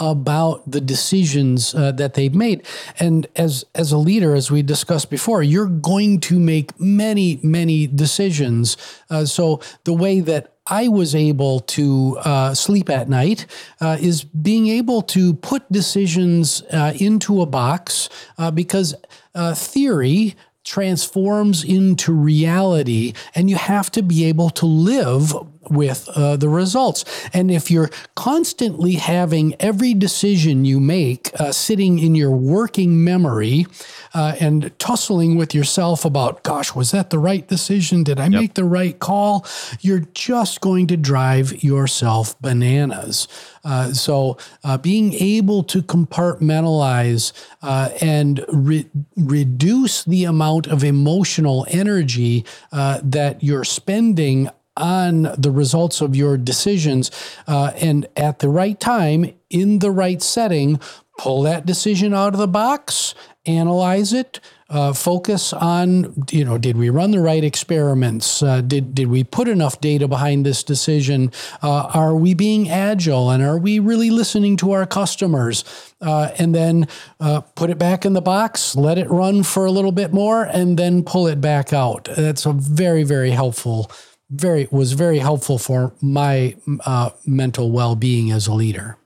about 0.00 0.68
the 0.70 0.80
decisions 0.80 1.74
uh, 1.74 1.92
that 1.92 2.14
they've 2.14 2.34
made. 2.34 2.66
And 2.98 3.26
as 3.36 3.64
as 3.74 3.92
a 3.92 3.98
leader, 3.98 4.34
as 4.34 4.50
we 4.50 4.62
discussed 4.62 5.10
before, 5.10 5.42
you're 5.42 5.66
going 5.66 6.20
to 6.20 6.38
make 6.38 6.78
many 6.80 7.38
many 7.42 7.86
decisions. 7.86 8.76
Uh, 9.08 9.24
so 9.26 9.60
the 9.84 9.92
way 9.92 10.20
that 10.20 10.54
I 10.66 10.86
was 10.88 11.14
able 11.14 11.60
to 11.60 12.16
uh, 12.24 12.54
sleep 12.54 12.88
at 12.88 13.08
night 13.08 13.46
uh, 13.80 13.96
is 14.00 14.22
being 14.22 14.68
able 14.68 15.02
to 15.02 15.34
put 15.34 15.70
decisions 15.72 16.62
uh, 16.72 16.92
into 16.96 17.42
a 17.42 17.46
box 17.46 18.08
uh, 18.38 18.52
because 18.52 18.94
uh, 19.34 19.54
theory 19.54 20.36
transforms 20.62 21.64
into 21.64 22.12
reality 22.12 23.14
and 23.34 23.50
you 23.50 23.56
have 23.56 23.90
to 23.90 24.02
be 24.02 24.24
able 24.26 24.50
to 24.50 24.66
live 24.66 25.34
with 25.68 26.08
uh, 26.14 26.36
the 26.36 26.48
results. 26.48 27.04
And 27.32 27.50
if 27.50 27.70
you're 27.70 27.90
constantly 28.14 28.94
having 28.94 29.54
every 29.60 29.94
decision 29.94 30.64
you 30.64 30.80
make 30.80 31.38
uh, 31.38 31.52
sitting 31.52 31.98
in 31.98 32.14
your 32.14 32.30
working 32.30 33.04
memory 33.04 33.66
uh, 34.14 34.34
and 34.40 34.76
tussling 34.78 35.36
with 35.36 35.54
yourself 35.54 36.04
about, 36.04 36.42
gosh, 36.42 36.74
was 36.74 36.92
that 36.92 37.10
the 37.10 37.18
right 37.18 37.46
decision? 37.46 38.02
Did 38.02 38.18
I 38.18 38.24
yep. 38.24 38.40
make 38.40 38.54
the 38.54 38.64
right 38.64 38.98
call? 38.98 39.46
You're 39.80 40.06
just 40.14 40.60
going 40.60 40.86
to 40.88 40.96
drive 40.96 41.62
yourself 41.62 42.40
bananas. 42.40 43.28
Uh, 43.62 43.92
so, 43.92 44.38
uh, 44.64 44.78
being 44.78 45.12
able 45.12 45.62
to 45.62 45.82
compartmentalize 45.82 47.32
uh, 47.62 47.90
and 48.00 48.42
re- 48.48 48.88
reduce 49.16 50.02
the 50.04 50.24
amount 50.24 50.66
of 50.66 50.82
emotional 50.82 51.66
energy 51.68 52.44
that 52.72 53.42
you're 53.42 53.64
spending 53.64 54.48
on 54.76 55.22
the 55.36 55.50
results 55.50 56.00
of 56.00 56.16
your 56.16 56.36
decisions 56.36 57.10
uh, 57.46 57.72
and 57.76 58.06
at 58.16 58.38
the 58.38 58.48
right 58.48 58.78
time, 58.78 59.32
in 59.50 59.80
the 59.80 59.90
right 59.90 60.22
setting, 60.22 60.80
pull 61.18 61.42
that 61.42 61.66
decision 61.66 62.14
out 62.14 62.32
of 62.32 62.38
the 62.38 62.48
box, 62.48 63.14
analyze 63.44 64.12
it, 64.12 64.40
uh, 64.70 64.92
focus 64.92 65.52
on 65.52 66.14
you 66.30 66.44
know 66.44 66.56
did 66.56 66.76
we 66.76 66.88
run 66.88 67.10
the 67.10 67.20
right 67.20 67.42
experiments? 67.42 68.42
Uh, 68.42 68.60
did 68.60 68.94
did 68.94 69.08
we 69.08 69.24
put 69.24 69.48
enough 69.48 69.80
data 69.80 70.06
behind 70.06 70.46
this 70.46 70.62
decision? 70.62 71.32
Uh, 71.60 71.90
are 71.92 72.14
we 72.14 72.34
being 72.34 72.70
agile 72.70 73.30
and 73.30 73.42
are 73.42 73.58
we 73.58 73.80
really 73.80 74.10
listening 74.10 74.56
to 74.56 74.70
our 74.70 74.86
customers? 74.86 75.64
Uh, 76.00 76.30
and 76.38 76.54
then 76.54 76.86
uh, 77.18 77.40
put 77.40 77.68
it 77.68 77.78
back 77.78 78.06
in 78.06 78.12
the 78.12 78.22
box 78.22 78.74
let 78.76 78.96
it 78.96 79.10
run 79.10 79.42
for 79.42 79.66
a 79.66 79.70
little 79.70 79.92
bit 79.92 80.12
more 80.12 80.44
and 80.44 80.78
then 80.78 81.02
pull 81.02 81.26
it 81.26 81.40
back 81.40 81.72
out. 81.72 82.08
That's 82.16 82.46
a 82.46 82.52
very 82.52 83.02
very 83.02 83.30
helpful 83.32 83.90
very 84.30 84.68
was 84.70 84.92
very 84.92 85.18
helpful 85.18 85.58
for 85.58 85.92
my 86.00 86.56
uh, 86.86 87.10
mental 87.26 87.70
well 87.70 87.96
being 87.96 88.30
as 88.30 88.46
a 88.46 88.54
leader. 88.54 88.96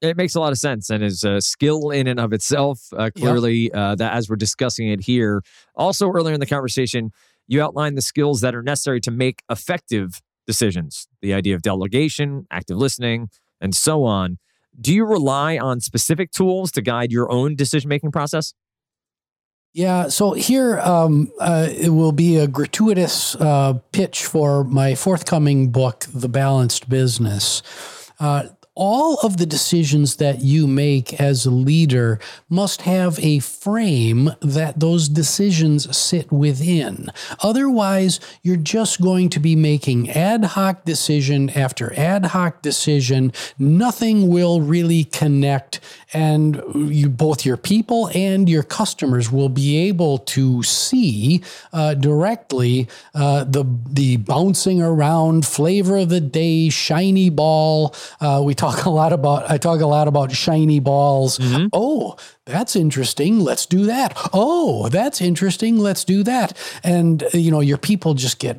It 0.00 0.16
makes 0.16 0.36
a 0.36 0.40
lot 0.40 0.52
of 0.52 0.58
sense 0.58 0.90
and 0.90 1.02
is 1.02 1.24
a 1.24 1.40
skill 1.40 1.90
in 1.90 2.06
and 2.06 2.20
of 2.20 2.32
itself. 2.32 2.80
Uh, 2.96 3.10
clearly, 3.16 3.72
uh, 3.72 3.96
that 3.96 4.12
as 4.12 4.28
we're 4.30 4.36
discussing 4.36 4.88
it 4.88 5.02
here. 5.02 5.42
Also, 5.74 6.08
earlier 6.08 6.32
in 6.32 6.40
the 6.40 6.46
conversation, 6.46 7.10
you 7.48 7.60
outlined 7.60 7.96
the 7.96 8.02
skills 8.02 8.40
that 8.42 8.54
are 8.54 8.62
necessary 8.62 9.00
to 9.00 9.10
make 9.10 9.42
effective 9.50 10.20
decisions. 10.46 11.08
The 11.20 11.34
idea 11.34 11.56
of 11.56 11.62
delegation, 11.62 12.46
active 12.50 12.76
listening, 12.76 13.28
and 13.60 13.74
so 13.74 14.04
on. 14.04 14.38
Do 14.80 14.94
you 14.94 15.04
rely 15.04 15.58
on 15.58 15.80
specific 15.80 16.30
tools 16.30 16.70
to 16.72 16.82
guide 16.82 17.10
your 17.10 17.28
own 17.32 17.56
decision 17.56 17.88
making 17.88 18.12
process? 18.12 18.54
Yeah, 19.72 20.08
so 20.08 20.32
here 20.32 20.80
um, 20.80 21.30
uh, 21.38 21.68
it 21.70 21.90
will 21.90 22.12
be 22.12 22.38
a 22.38 22.48
gratuitous 22.48 23.36
uh, 23.36 23.74
pitch 23.92 24.24
for 24.24 24.64
my 24.64 24.94
forthcoming 24.94 25.70
book, 25.70 26.06
The 26.12 26.28
Balanced 26.28 26.88
Business. 26.88 27.62
Uh, 28.18 28.44
all 28.78 29.18
of 29.24 29.38
the 29.38 29.44
decisions 29.44 30.16
that 30.16 30.40
you 30.40 30.68
make 30.68 31.20
as 31.20 31.44
a 31.44 31.50
leader 31.50 32.20
must 32.48 32.82
have 32.82 33.18
a 33.18 33.40
frame 33.40 34.30
that 34.40 34.78
those 34.78 35.08
decisions 35.08 35.94
sit 35.96 36.30
within. 36.30 37.08
Otherwise, 37.42 38.20
you're 38.42 38.56
just 38.56 39.02
going 39.02 39.28
to 39.30 39.40
be 39.40 39.56
making 39.56 40.08
ad 40.10 40.44
hoc 40.44 40.84
decision 40.84 41.50
after 41.50 41.92
ad 41.98 42.26
hoc 42.26 42.62
decision. 42.62 43.32
Nothing 43.58 44.28
will 44.28 44.60
really 44.60 45.02
connect, 45.04 45.80
and 46.12 46.62
you, 46.74 47.08
both 47.08 47.44
your 47.44 47.56
people 47.56 48.10
and 48.14 48.48
your 48.48 48.62
customers 48.62 49.32
will 49.32 49.48
be 49.48 49.76
able 49.88 50.18
to 50.18 50.62
see 50.62 51.42
uh, 51.72 51.94
directly 51.94 52.86
uh, 53.14 53.42
the 53.42 53.64
the 53.90 54.18
bouncing 54.18 54.80
around 54.80 55.44
flavor 55.44 55.96
of 55.96 56.10
the 56.10 56.20
day, 56.20 56.68
shiny 56.68 57.28
ball. 57.28 57.92
Uh, 58.20 58.40
we 58.44 58.54
talk 58.54 58.67
talk 58.70 58.86
a 58.86 58.90
lot 58.90 59.12
about 59.12 59.50
I 59.50 59.58
talk 59.58 59.80
a 59.80 59.86
lot 59.86 60.08
about 60.08 60.32
shiny 60.32 60.80
balls. 60.80 61.38
Mm-hmm. 61.38 61.68
Oh, 61.72 62.16
that's 62.44 62.76
interesting. 62.76 63.40
Let's 63.40 63.66
do 63.66 63.86
that. 63.86 64.16
Oh, 64.32 64.88
that's 64.88 65.20
interesting. 65.20 65.78
Let's 65.78 66.04
do 66.04 66.22
that. 66.24 66.56
And 66.82 67.24
you 67.32 67.50
know, 67.50 67.60
your 67.60 67.78
people 67.78 68.14
just 68.14 68.38
get 68.38 68.58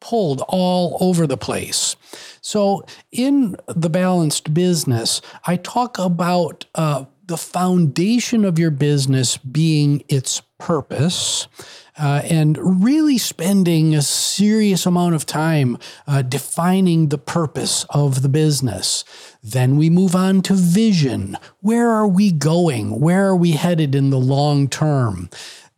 pulled 0.00 0.42
all 0.48 0.98
over 1.00 1.26
the 1.26 1.36
place. 1.36 1.96
So, 2.40 2.84
in 3.10 3.56
the 3.66 3.88
balanced 3.88 4.52
business, 4.52 5.22
I 5.46 5.56
talk 5.56 5.98
about 5.98 6.66
uh, 6.74 7.06
the 7.26 7.38
foundation 7.38 8.44
of 8.44 8.58
your 8.58 8.70
business 8.70 9.38
being 9.38 10.04
its 10.08 10.42
purpose. 10.58 11.48
Uh, 11.96 12.22
and 12.28 12.82
really 12.84 13.16
spending 13.18 13.94
a 13.94 14.02
serious 14.02 14.84
amount 14.84 15.14
of 15.14 15.24
time 15.24 15.78
uh, 16.08 16.22
defining 16.22 17.08
the 17.08 17.18
purpose 17.18 17.86
of 17.90 18.22
the 18.22 18.28
business. 18.28 19.04
Then 19.44 19.76
we 19.76 19.90
move 19.90 20.16
on 20.16 20.42
to 20.42 20.54
vision. 20.54 21.36
Where 21.60 21.90
are 21.90 22.08
we 22.08 22.32
going? 22.32 22.98
Where 22.98 23.26
are 23.26 23.36
we 23.36 23.52
headed 23.52 23.94
in 23.94 24.10
the 24.10 24.18
long 24.18 24.68
term? 24.68 25.30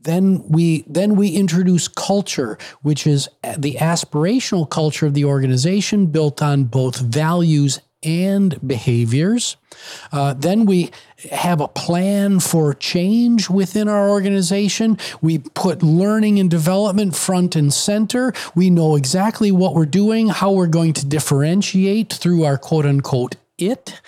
Then 0.06 0.44
we 0.48 0.84
then 0.86 1.16
we 1.16 1.30
introduce 1.30 1.88
culture, 1.88 2.56
which 2.82 3.08
is 3.08 3.28
the 3.58 3.74
aspirational 3.74 4.70
culture 4.70 5.04
of 5.04 5.14
the 5.14 5.24
organization 5.24 6.06
built 6.06 6.40
on 6.40 6.64
both 6.64 6.96
values 6.96 7.80
and 8.02 8.58
behaviors. 8.66 9.56
Uh, 10.12 10.34
then 10.34 10.66
we 10.66 10.90
have 11.30 11.60
a 11.60 11.68
plan 11.68 12.40
for 12.40 12.74
change 12.74 13.50
within 13.50 13.88
our 13.88 14.08
organization. 14.10 14.98
We 15.20 15.38
put 15.38 15.82
learning 15.82 16.38
and 16.38 16.50
development 16.50 17.16
front 17.16 17.56
and 17.56 17.72
center. 17.72 18.32
We 18.54 18.70
know 18.70 18.96
exactly 18.96 19.50
what 19.50 19.74
we're 19.74 19.86
doing, 19.86 20.28
how 20.28 20.52
we're 20.52 20.66
going 20.66 20.92
to 20.94 21.06
differentiate 21.06 22.12
through 22.12 22.44
our 22.44 22.58
quote 22.58 22.86
unquote 22.86 23.36
it 23.58 24.00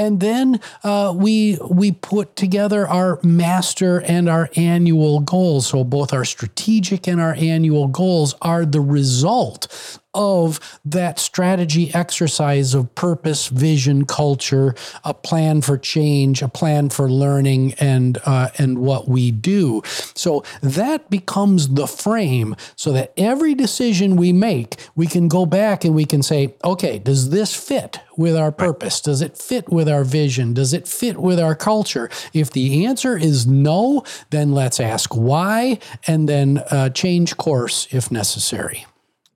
and 0.00 0.20
then 0.20 0.60
uh, 0.82 1.12
we 1.14 1.58
we 1.70 1.92
put 1.92 2.34
together 2.34 2.88
our 2.88 3.20
master 3.22 4.00
and 4.00 4.28
our 4.28 4.48
annual 4.56 5.20
goals. 5.20 5.66
So 5.66 5.84
both 5.84 6.14
our 6.14 6.24
strategic 6.24 7.06
and 7.06 7.20
our 7.20 7.34
annual 7.34 7.86
goals 7.88 8.34
are 8.40 8.64
the 8.64 8.80
result 8.80 9.98
of 10.14 10.78
that 10.84 11.18
strategy 11.18 11.92
exercise 11.94 12.74
of 12.74 12.94
purpose, 12.94 13.48
vision, 13.48 14.04
culture, 14.04 14.74
a 15.04 15.14
plan 15.14 15.62
for 15.62 15.78
change, 15.78 16.42
a 16.42 16.48
plan 16.48 16.90
for 16.90 17.10
learning, 17.10 17.74
and 17.74 18.18
uh, 18.26 18.48
and 18.58 18.78
what 18.78 19.08
we 19.08 19.30
do. 19.30 19.82
So 20.14 20.44
that 20.62 21.10
becomes 21.10 21.68
the 21.68 21.86
frame, 21.86 22.56
so 22.76 22.92
that 22.92 23.12
every 23.16 23.54
decision 23.54 24.16
we 24.16 24.32
make, 24.32 24.76
we 24.94 25.06
can 25.06 25.28
go 25.28 25.46
back 25.46 25.84
and 25.84 25.94
we 25.94 26.04
can 26.04 26.22
say, 26.22 26.54
okay, 26.64 26.98
does 26.98 27.30
this 27.30 27.54
fit 27.54 27.98
with 28.16 28.36
our 28.36 28.52
purpose? 28.52 29.00
Does 29.00 29.22
it 29.22 29.36
fit 29.38 29.68
with 29.70 29.88
our 29.88 30.04
vision? 30.04 30.54
Does 30.54 30.72
it 30.72 30.88
fit 30.88 31.18
with 31.18 31.38
our 31.40 31.54
culture? 31.54 32.10
If 32.32 32.50
the 32.50 32.84
answer 32.86 33.16
is 33.16 33.46
no, 33.46 34.04
then 34.30 34.52
let's 34.52 34.80
ask 34.80 35.14
why, 35.14 35.78
and 36.06 36.28
then 36.28 36.58
uh, 36.70 36.90
change 36.90 37.36
course 37.36 37.86
if 37.90 38.10
necessary 38.10 38.86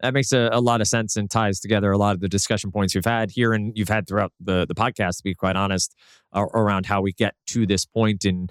that 0.04 0.12
makes 0.12 0.32
a, 0.32 0.50
a, 0.52 0.60
lot 0.60 0.82
of 0.82 0.86
sense 0.86 1.16
and 1.16 1.30
ties 1.30 1.60
together 1.60 1.90
a 1.90 1.96
lot 1.96 2.14
of 2.14 2.20
the 2.20 2.28
discussion 2.28 2.70
points 2.70 2.94
you've 2.94 3.06
had 3.06 3.30
here 3.30 3.54
and 3.54 3.72
you've 3.74 3.88
had 3.88 4.06
throughout 4.06 4.32
the 4.38 4.66
the 4.66 4.74
podcast. 4.74 5.16
To 5.16 5.22
be 5.22 5.34
quite 5.34 5.56
honest, 5.56 5.96
uh, 6.34 6.44
around 6.52 6.84
how 6.84 7.00
we 7.00 7.12
get 7.12 7.34
to 7.48 7.66
this 7.66 7.86
point 7.86 8.26
in 8.26 8.48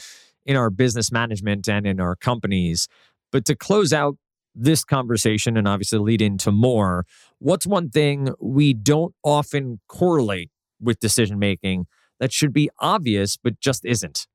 in 0.47 0.55
our 0.55 0.71
business 0.71 1.11
management 1.11 1.69
and 1.69 1.85
in 1.85 1.99
our 1.99 2.15
companies. 2.15 2.87
But 3.31 3.45
to 3.45 3.55
close 3.55 3.93
out 3.93 4.17
this 4.55 4.83
conversation 4.83 5.55
and 5.55 5.67
obviously 5.67 5.99
lead 5.99 6.23
into 6.23 6.51
more, 6.51 7.05
what's 7.37 7.67
one 7.67 7.89
thing 7.89 8.33
we 8.41 8.73
don't 8.73 9.13
often 9.23 9.79
correlate 9.87 10.49
with 10.81 10.99
decision 10.99 11.37
making 11.37 11.85
that 12.19 12.33
should 12.33 12.51
be 12.51 12.71
obvious 12.79 13.37
but 13.37 13.59
just 13.59 13.85
isn't? 13.85 14.25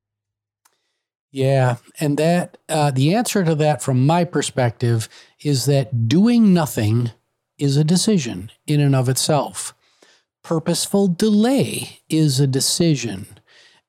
Yeah, 1.30 1.76
and 2.00 2.16
that 2.16 2.56
uh, 2.68 2.90
the 2.90 3.14
answer 3.14 3.44
to 3.44 3.54
that, 3.56 3.82
from 3.82 4.06
my 4.06 4.25
perspective, 4.25 5.08
is 5.42 5.66
that 5.66 6.08
doing 6.08 6.54
nothing 6.54 7.11
is 7.58 7.76
a 7.76 7.85
decision 7.85 8.50
in 8.66 8.80
and 8.80 8.94
of 8.94 9.08
itself. 9.08 9.75
Purposeful 10.42 11.08
delay 11.08 12.00
is 12.08 12.40
a 12.40 12.47
decision. 12.47 13.26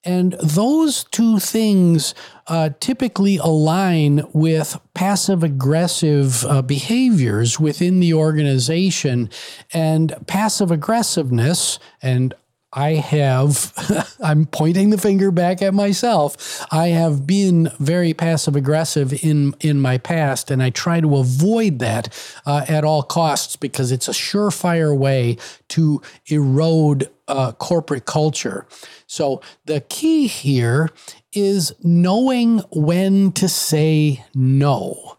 And 0.03 0.33
those 0.33 1.03
two 1.05 1.39
things 1.39 2.15
uh, 2.47 2.69
typically 2.79 3.37
align 3.37 4.23
with 4.33 4.79
passive 4.93 5.43
aggressive 5.43 6.45
uh, 6.45 6.61
behaviors 6.61 7.59
within 7.59 7.99
the 7.99 8.13
organization. 8.13 9.29
And 9.73 10.15
passive 10.25 10.71
aggressiveness, 10.71 11.79
and 12.01 12.33
I 12.71 12.93
have, 12.93 13.73
I'm 14.23 14.45
pointing 14.45 14.91
the 14.91 14.97
finger 14.97 15.31
back 15.31 15.61
at 15.61 15.73
myself. 15.73 16.65
I 16.71 16.89
have 16.89 17.25
been 17.25 17.71
very 17.79 18.13
passive 18.13 18.55
aggressive 18.55 19.23
in, 19.23 19.55
in 19.59 19.79
my 19.79 19.97
past, 19.97 20.51
and 20.51 20.61
I 20.61 20.69
try 20.69 21.01
to 21.01 21.17
avoid 21.17 21.79
that 21.79 22.09
uh, 22.45 22.65
at 22.67 22.83
all 22.83 23.01
costs 23.01 23.55
because 23.55 23.91
it's 23.91 24.07
a 24.07 24.11
surefire 24.11 24.95
way 24.95 25.37
to 25.69 26.01
erode 26.27 27.09
uh, 27.27 27.53
corporate 27.53 28.05
culture. 28.05 28.67
So 29.07 29.41
the 29.65 29.81
key 29.81 30.27
here 30.27 30.89
is 31.33 31.73
knowing 31.83 32.59
when 32.71 33.31
to 33.33 33.49
say 33.49 34.25
no 34.33 35.17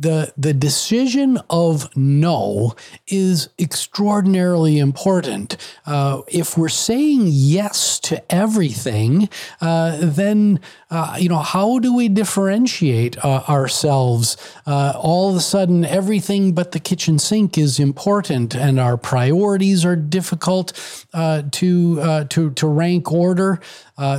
the 0.00 0.32
the 0.36 0.54
decision 0.54 1.38
of 1.50 1.94
no 1.94 2.74
is 3.06 3.50
extraordinarily 3.58 4.78
important. 4.78 5.56
Uh, 5.84 6.22
if 6.28 6.56
we're 6.56 6.68
saying 6.68 7.22
yes 7.26 8.00
to 8.00 8.34
everything, 8.34 9.28
uh, 9.60 9.98
then 10.00 10.58
uh, 10.90 11.16
you 11.20 11.28
know 11.28 11.38
how 11.38 11.78
do 11.78 11.94
we 11.94 12.08
differentiate 12.08 13.22
uh, 13.22 13.42
ourselves? 13.46 14.36
Uh, 14.66 14.94
all 14.96 15.30
of 15.30 15.36
a 15.36 15.40
sudden, 15.40 15.84
everything 15.84 16.52
but 16.52 16.72
the 16.72 16.80
kitchen 16.80 17.18
sink 17.18 17.58
is 17.58 17.78
important, 17.78 18.54
and 18.54 18.80
our 18.80 18.96
priorities 18.96 19.84
are 19.84 19.96
difficult 19.96 20.72
uh, 21.12 21.42
to 21.52 22.24
to 22.24 22.50
to 22.50 22.66
rank 22.66 23.12
order. 23.12 23.60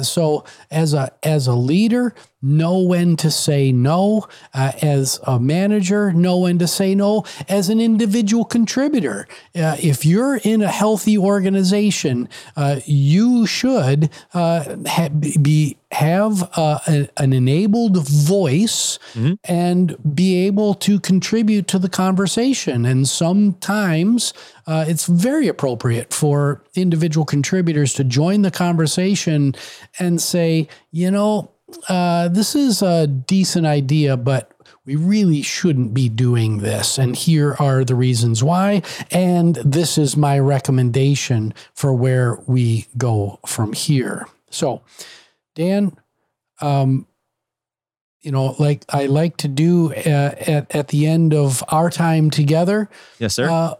so, 0.04 0.46
as 0.70 0.94
a 0.94 1.12
as 1.24 1.48
a 1.48 1.56
leader, 1.56 2.13
know 2.42 2.80
when 2.80 3.16
to 3.18 3.32
say 3.32 3.72
no. 3.72 4.28
Uh, 4.54 4.72
as 4.82 5.20
a 5.26 5.40
manager, 5.40 6.12
know 6.14 6.38
when 6.38 6.60
to 6.60 6.68
say 6.68 6.96
no. 6.96 7.24
As 7.48 7.70
an 7.70 7.80
individual 7.80 8.46
contributor, 8.46 9.28
uh, 9.56 9.78
if 9.80 10.06
you're 10.06 10.38
in 10.38 10.62
a 10.62 10.68
healthy 10.68 11.18
organization, 11.18 12.30
uh, 12.56 12.80
you 12.86 13.46
should 13.46 14.10
uh, 14.34 14.76
ha- 14.86 15.10
be 15.10 15.78
have 15.92 16.50
uh, 16.58 16.80
a, 16.88 17.10
an 17.18 17.34
enabled 17.34 18.08
voice 18.08 18.98
mm-hmm. 19.14 19.34
and 19.44 19.96
be 20.16 20.46
able 20.48 20.74
to 20.74 21.00
contribute 21.00 21.68
to 21.68 21.78
the 21.78 21.90
conversation. 21.90 22.86
And 22.86 23.08
sometimes 23.08 24.34
uh, 24.68 24.86
it's 24.88 25.06
very 25.06 25.48
appropriate 25.48 26.14
for 26.14 26.64
individual 26.76 27.26
contributors 27.26 27.94
to 27.96 28.04
join 28.04 28.42
the 28.42 28.52
conversation 28.52 29.54
and 30.00 30.22
say, 30.22 30.70
you 30.92 31.12
know, 31.12 31.52
uh, 31.90 32.28
this 32.28 32.56
is 32.56 32.82
a 32.82 33.08
decent 33.08 33.66
idea, 33.66 34.18
but 34.18 34.52
we 34.86 34.96
really 34.96 35.42
shouldn't 35.42 35.94
be 35.94 36.10
doing 36.10 36.60
this. 36.60 36.98
And 36.98 37.16
here 37.16 37.56
are 37.60 37.84
the 37.84 37.96
reasons 37.96 38.44
why. 38.44 38.82
And 39.12 39.56
this 39.56 39.98
is 39.98 40.18
my 40.18 40.40
recommendation 40.40 41.54
for 41.74 41.94
where 41.94 42.40
we 42.48 42.88
go 42.98 43.40
from 43.46 43.74
here. 43.74 44.28
So, 44.50 44.82
Dan, 45.56 45.98
um, 46.62 47.08
you 48.22 48.32
know, 48.32 48.56
like 48.60 48.86
I 48.90 49.08
like 49.08 49.38
to 49.38 49.48
do 49.48 49.94
uh, 49.94 50.36
at, 50.48 50.76
at 50.76 50.88
the 50.90 51.08
end 51.08 51.34
of 51.34 51.64
our 51.70 51.90
time 51.90 52.30
together. 52.30 52.90
Yes, 53.20 53.36
sir. 53.36 53.50
Uh, 53.50 53.76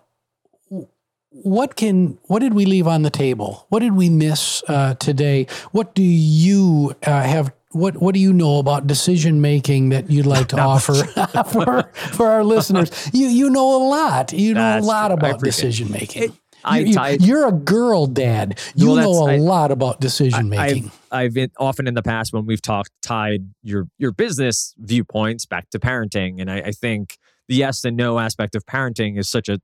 what 1.30 1.76
can 1.76 2.18
what 2.24 2.40
did 2.40 2.54
we 2.54 2.66
leave 2.66 2.88
on 2.88 3.04
the 3.04 3.10
table? 3.10 3.66
What 3.70 3.80
did 3.80 3.94
we 3.96 4.10
miss 4.10 4.64
uh, 4.68 4.96
today? 4.96 5.48
What 5.72 5.96
do 5.96 6.04
you 6.04 6.96
uh, 7.04 7.22
have 7.24 7.54
what 7.72 7.98
what 7.98 8.14
do 8.14 8.20
you 8.20 8.34
know 8.34 8.58
about 8.58 8.88
decision 8.88 9.42
making 9.42 9.90
that 9.90 10.10
you'd 10.10 10.26
like 10.26 10.48
to 10.50 10.60
offer 10.62 10.94
for 11.52 11.84
for 11.94 12.28
our 12.28 12.44
listeners? 12.44 13.10
You 13.14 13.28
you 13.28 13.50
know 13.50 13.76
a 13.76 13.82
lot. 13.88 14.34
You 14.34 14.54
know 14.54 14.60
that's 14.60 14.86
a 14.86 14.88
lot 14.88 15.08
true. 15.08 15.16
about 15.16 15.40
decision 15.42 15.92
making. 15.92 16.34
I 16.64 16.80
you, 17.20 17.38
are 17.38 17.48
a 17.48 17.52
girl 17.52 18.06
dad. 18.06 18.60
You 18.76 18.92
well, 18.92 18.96
know 18.96 19.28
a 19.28 19.34
I, 19.34 19.38
lot 19.38 19.72
about 19.72 20.00
decision 20.00 20.50
making. 20.50 20.86
I've, 20.86 21.26
I've 21.26 21.34
been, 21.34 21.52
often 21.58 21.88
in 21.88 21.96
the 21.96 22.04
past 22.04 22.34
when 22.34 22.46
we've 22.46 22.62
talked 22.62 22.92
tied 23.02 23.50
your 23.64 23.88
your 23.98 24.12
business 24.12 24.76
viewpoints 24.78 25.46
back 25.46 25.70
to 25.72 25.80
parenting, 25.80 26.40
and 26.40 26.52
I, 26.52 26.58
I 26.58 26.72
think 26.72 27.18
the 27.48 27.56
yes 27.56 27.84
and 27.84 27.98
no 27.98 28.20
aspect 28.20 28.56
of 28.56 28.66
parenting 28.66 29.18
is 29.18 29.30
such 29.30 29.50
a 29.50 29.60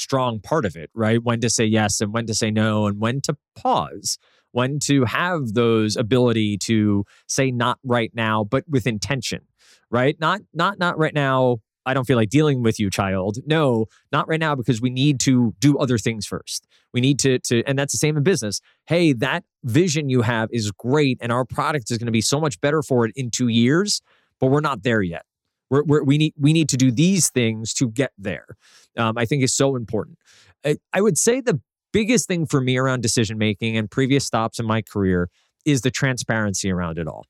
strong 0.00 0.40
part 0.40 0.64
of 0.64 0.76
it. 0.76 0.90
Right, 0.94 1.22
when 1.22 1.40
to 1.40 1.50
say 1.50 1.64
yes 1.64 2.00
and 2.00 2.12
when 2.12 2.26
to 2.26 2.34
say 2.34 2.50
no, 2.50 2.86
and 2.86 3.00
when 3.00 3.20
to 3.22 3.36
pause 3.54 4.18
when 4.52 4.78
to 4.80 5.04
have 5.04 5.54
those 5.54 5.96
ability 5.96 6.58
to 6.58 7.04
say 7.26 7.50
not 7.50 7.78
right 7.84 8.10
now, 8.14 8.44
but 8.44 8.64
with 8.68 8.86
intention, 8.86 9.42
right? 9.90 10.18
Not 10.20 10.40
not 10.52 10.78
not 10.78 10.98
right 10.98 11.14
now. 11.14 11.58
I 11.86 11.94
don't 11.94 12.04
feel 12.04 12.16
like 12.16 12.28
dealing 12.28 12.62
with 12.62 12.78
you, 12.78 12.90
child. 12.90 13.38
No, 13.46 13.86
not 14.12 14.28
right 14.28 14.38
now 14.38 14.54
because 14.54 14.82
we 14.82 14.90
need 14.90 15.18
to 15.20 15.54
do 15.60 15.78
other 15.78 15.96
things 15.96 16.26
first. 16.26 16.66
We 16.92 17.00
need 17.00 17.18
to 17.20 17.38
to 17.38 17.62
and 17.66 17.78
that's 17.78 17.92
the 17.92 17.98
same 17.98 18.16
in 18.16 18.22
business. 18.22 18.60
Hey, 18.86 19.12
that 19.14 19.44
vision 19.64 20.08
you 20.08 20.22
have 20.22 20.48
is 20.52 20.70
great 20.72 21.18
and 21.20 21.32
our 21.32 21.44
product 21.44 21.90
is 21.90 21.98
going 21.98 22.06
to 22.06 22.12
be 22.12 22.20
so 22.20 22.40
much 22.40 22.60
better 22.60 22.82
for 22.82 23.06
it 23.06 23.12
in 23.16 23.30
2 23.30 23.48
years, 23.48 24.02
but 24.40 24.48
we're 24.48 24.60
not 24.60 24.82
there 24.82 25.02
yet. 25.02 25.24
We're, 25.70 25.84
we're, 25.84 26.02
we 26.02 26.18
need 26.18 26.34
we 26.36 26.52
need 26.52 26.68
to 26.70 26.76
do 26.76 26.90
these 26.90 27.30
things 27.30 27.72
to 27.74 27.88
get 27.88 28.12
there. 28.18 28.56
Um, 28.96 29.16
I 29.16 29.24
think 29.24 29.42
is 29.42 29.54
so 29.54 29.76
important. 29.76 30.18
I, 30.64 30.76
I 30.92 31.00
would 31.00 31.16
say 31.16 31.40
the 31.40 31.60
biggest 31.92 32.28
thing 32.28 32.46
for 32.46 32.60
me 32.60 32.76
around 32.76 33.02
decision 33.02 33.38
making 33.38 33.76
and 33.76 33.90
previous 33.90 34.24
stops 34.24 34.58
in 34.58 34.66
my 34.66 34.82
career 34.82 35.28
is 35.64 35.82
the 35.82 35.90
transparency 35.90 36.70
around 36.70 36.98
it 36.98 37.06
all. 37.06 37.26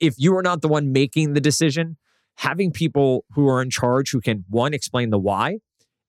If 0.00 0.14
you 0.18 0.36
are 0.36 0.42
not 0.42 0.62
the 0.62 0.68
one 0.68 0.92
making 0.92 1.34
the 1.34 1.40
decision, 1.40 1.96
having 2.36 2.70
people 2.70 3.24
who 3.32 3.48
are 3.48 3.62
in 3.62 3.70
charge 3.70 4.10
who 4.10 4.20
can 4.20 4.44
one 4.48 4.74
explain 4.74 5.10
the 5.10 5.18
why 5.18 5.58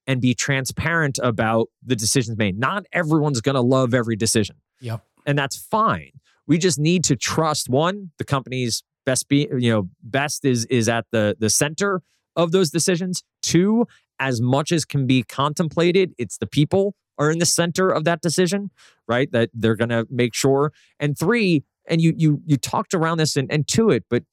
and 0.05 0.21
be 0.21 0.33
transparent 0.33 1.19
about 1.21 1.67
the 1.85 1.95
decisions 1.95 2.37
made. 2.37 2.57
Not 2.57 2.85
everyone's 2.93 3.41
going 3.41 3.55
to 3.55 3.61
love 3.61 3.93
every 3.93 4.15
decision. 4.15 4.57
Yep. 4.79 5.03
And 5.25 5.37
that's 5.37 5.57
fine. 5.57 6.11
We 6.47 6.57
just 6.57 6.79
need 6.79 7.03
to 7.05 7.15
trust 7.17 7.69
one, 7.69 8.11
the 8.17 8.23
company's 8.23 8.83
best 9.05 9.27
be, 9.27 9.47
you 9.57 9.71
know, 9.71 9.89
best 10.01 10.45
is 10.45 10.65
is 10.65 10.87
at 10.87 11.05
the 11.11 11.35
the 11.39 11.49
center 11.49 12.01
of 12.35 12.51
those 12.51 12.69
decisions. 12.69 13.23
Two, 13.41 13.85
as 14.19 14.41
much 14.41 14.71
as 14.71 14.85
can 14.85 15.07
be 15.07 15.23
contemplated, 15.23 16.13
it's 16.17 16.37
the 16.37 16.47
people 16.47 16.95
are 17.17 17.31
in 17.31 17.39
the 17.39 17.45
center 17.45 17.89
of 17.89 18.03
that 18.03 18.21
decision, 18.21 18.69
right? 19.07 19.31
That 19.31 19.49
they're 19.53 19.75
going 19.75 19.89
to 19.89 20.05
make 20.09 20.35
sure. 20.35 20.71
And 20.99 21.17
three, 21.17 21.63
and 21.87 22.01
you 22.01 22.13
you 22.15 22.41
you 22.45 22.57
talked 22.57 22.93
around 22.93 23.17
this 23.17 23.35
and, 23.35 23.51
and 23.51 23.67
to 23.69 23.89
it, 23.89 24.05
but 24.09 24.23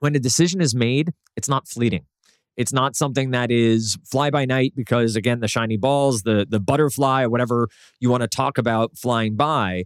when 0.00 0.14
a 0.14 0.20
decision 0.20 0.60
is 0.60 0.74
made, 0.74 1.12
it's 1.36 1.48
not 1.48 1.66
fleeting. 1.66 2.06
It's 2.56 2.72
not 2.72 2.94
something 2.94 3.32
that 3.32 3.50
is 3.50 3.98
fly 4.04 4.30
by 4.30 4.44
night 4.44 4.74
because 4.76 5.16
again, 5.16 5.40
the 5.40 5.48
shiny 5.48 5.76
balls, 5.76 6.22
the 6.22 6.46
the 6.48 6.60
butterfly, 6.60 7.24
or 7.24 7.30
whatever 7.30 7.68
you 8.00 8.10
want 8.10 8.22
to 8.22 8.28
talk 8.28 8.58
about 8.58 8.96
flying 8.96 9.34
by. 9.34 9.84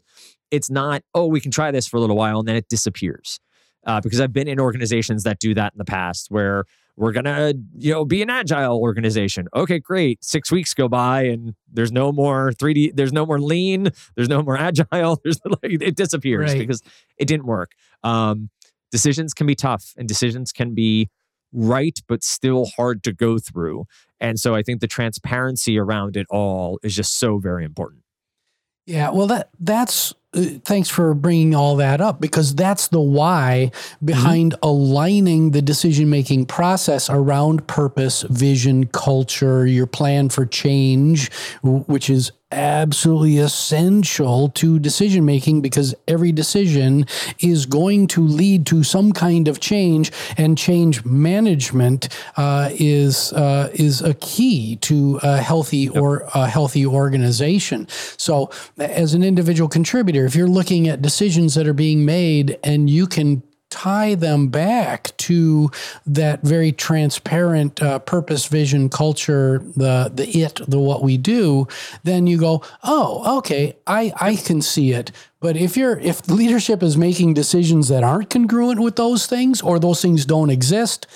It's 0.51 0.71
not, 0.71 1.03
oh, 1.15 1.27
we 1.27 1.41
can 1.41 1.51
try 1.51 1.71
this 1.71 1.87
for 1.87 1.99
a 1.99 2.01
little 2.01 2.17
while 2.17 2.39
and 2.39 2.49
then 2.49 2.57
it 2.57 2.69
disappears. 2.69 3.39
Uh, 3.87 4.01
because 4.01 4.21
I've 4.21 4.33
been 4.33 4.49
in 4.49 4.61
organizations 4.61 5.23
that 5.23 5.39
do 5.39 5.55
that 5.55 5.73
in 5.73 5.79
the 5.79 5.85
past 5.85 6.27
where 6.31 6.65
we're 6.97 7.13
gonna 7.13 7.55
you 7.77 7.93
know 7.93 8.05
be 8.05 8.23
an 8.23 8.29
agile 8.31 8.79
organization. 8.81 9.47
Okay 9.55 9.79
great. 9.79 10.23
Six 10.25 10.51
weeks 10.51 10.75
go 10.75 10.89
by 10.89 11.23
and 11.23 11.55
there's 11.73 11.93
no 11.93 12.11
more 12.13 12.51
3d 12.53 12.97
there's 12.97 13.13
no 13.13 13.25
more 13.25 13.41
lean 13.41 13.91
there's 14.17 14.29
no 14.29 14.43
more 14.43 14.57
agile 14.69 15.21
there's 15.23 15.39
like 15.45 15.59
it 15.81 15.95
disappears 15.97 16.51
Right. 16.53 16.59
because 16.59 16.83
it 17.17 17.27
didn't 17.29 17.47
work. 17.47 17.71
Um, 18.03 18.51
decisions 18.91 19.33
can 19.33 19.47
be 19.47 19.55
tough 19.55 19.93
and 19.97 20.09
decisions 20.09 20.51
can 20.53 20.75
be 20.75 21.09
right 21.53 22.01
but 22.09 22.25
still 22.25 22.67
hard 22.77 23.03
to 23.05 23.13
go 23.13 23.39
through. 23.39 23.85
And 24.21 24.39
so 24.41 24.55
i 24.57 24.63
think 24.63 24.81
the 24.81 24.89
transparency 24.89 25.79
around 25.79 26.17
it 26.17 26.27
all 26.31 26.79
is 26.83 26.97
just 26.97 27.19
so 27.19 27.39
very 27.39 27.65
important 27.65 28.03
Yeah, 28.89 29.11
well, 29.11 29.27
that 29.27 29.51
that's 29.61 30.15
uh, 30.33 30.45
thanks 30.65 30.89
for 30.89 31.13
bringing 31.13 31.55
all 31.55 31.77
that 31.77 32.01
up 32.01 32.23
because 32.23 32.55
that's 32.55 32.89
the 32.89 33.01
why 33.03 33.71
behind 34.03 34.55
aligning 34.63 35.51
the 35.51 35.61
decision 35.61 36.09
making 36.09 36.47
process 36.47 37.11
around 37.11 37.67
purpose, 37.67 38.23
vision, 38.23 38.87
culture, 38.87 39.67
your 39.67 39.87
plan 39.87 40.31
for 40.31 40.47
change, 40.47 41.31
which 41.63 42.09
is 42.09 42.33
absolutely 42.51 43.39
essential 43.39 44.49
to 44.51 44.79
decision 44.79 45.25
making 45.25 45.61
because 45.61 45.95
every 46.07 46.33
decision 46.33 47.07
is 47.41 47.67
going 47.67 48.07
to 48.09 48.27
lead 48.27 48.67
to 48.67 48.83
some 48.83 49.13
kind 49.13 49.49
of 49.49 49.61
change, 49.61 50.11
and 50.37 50.57
change 50.57 51.05
management 51.05 52.09
uh, 52.37 52.71
is 52.73 53.33
uh, 53.33 53.71
is 53.75 54.01
a 54.01 54.15
key 54.15 54.77
to 54.77 55.21
a 55.23 55.39
healthy 55.39 55.89
or 55.89 56.29
a 56.35 56.47
healthy 56.47 56.87
organization. 56.87 57.87
So, 58.17 58.51
as 58.79 59.15
an 59.15 59.23
individual 59.23 59.69
contributor, 59.69 60.25
if 60.25 60.35
you're 60.35 60.49
looking 60.49 60.89
at 60.89 61.03
decisions 61.03 61.55
that 61.55 61.67
are 61.67 61.75
being 61.75 62.05
made 62.05 62.59
and 62.65 62.89
you 62.89 63.07
can 63.07 63.43
tie 63.71 64.15
them 64.15 64.49
back 64.49 65.17
to 65.19 65.71
that 66.07 66.43
very 66.43 66.73
transparent 66.73 67.83
uh, 67.83 67.99
purpose, 68.01 68.47
vision, 68.47 68.89
culture, 68.89 69.63
the 69.77 70.11
the 70.15 70.29
it, 70.29 70.61
the 70.67 70.79
what 70.79 71.03
we 71.03 71.17
do, 71.17 71.67
then 72.05 72.27
you 72.27 72.39
go, 72.39 72.63
oh, 72.83 73.39
okay, 73.39 73.77
I 73.87 74.13
I 74.17 74.37
can 74.37 74.63
see 74.63 74.93
it. 74.93 75.13
But 75.41 75.57
if 75.57 75.77
you're 75.77 75.99
if 75.99 76.29
leadership 76.29 76.83
is 76.83 76.97
making 76.97 77.35
decisions 77.35 77.89
that 77.89 78.03
aren't 78.03 78.31
congruent 78.31 78.81
with 78.81 78.97
those 78.97 79.27
things 79.27 79.61
or 79.61 79.79
those 79.79 80.01
things 80.01 80.25
don't 80.25 80.51
exist, 80.51 81.07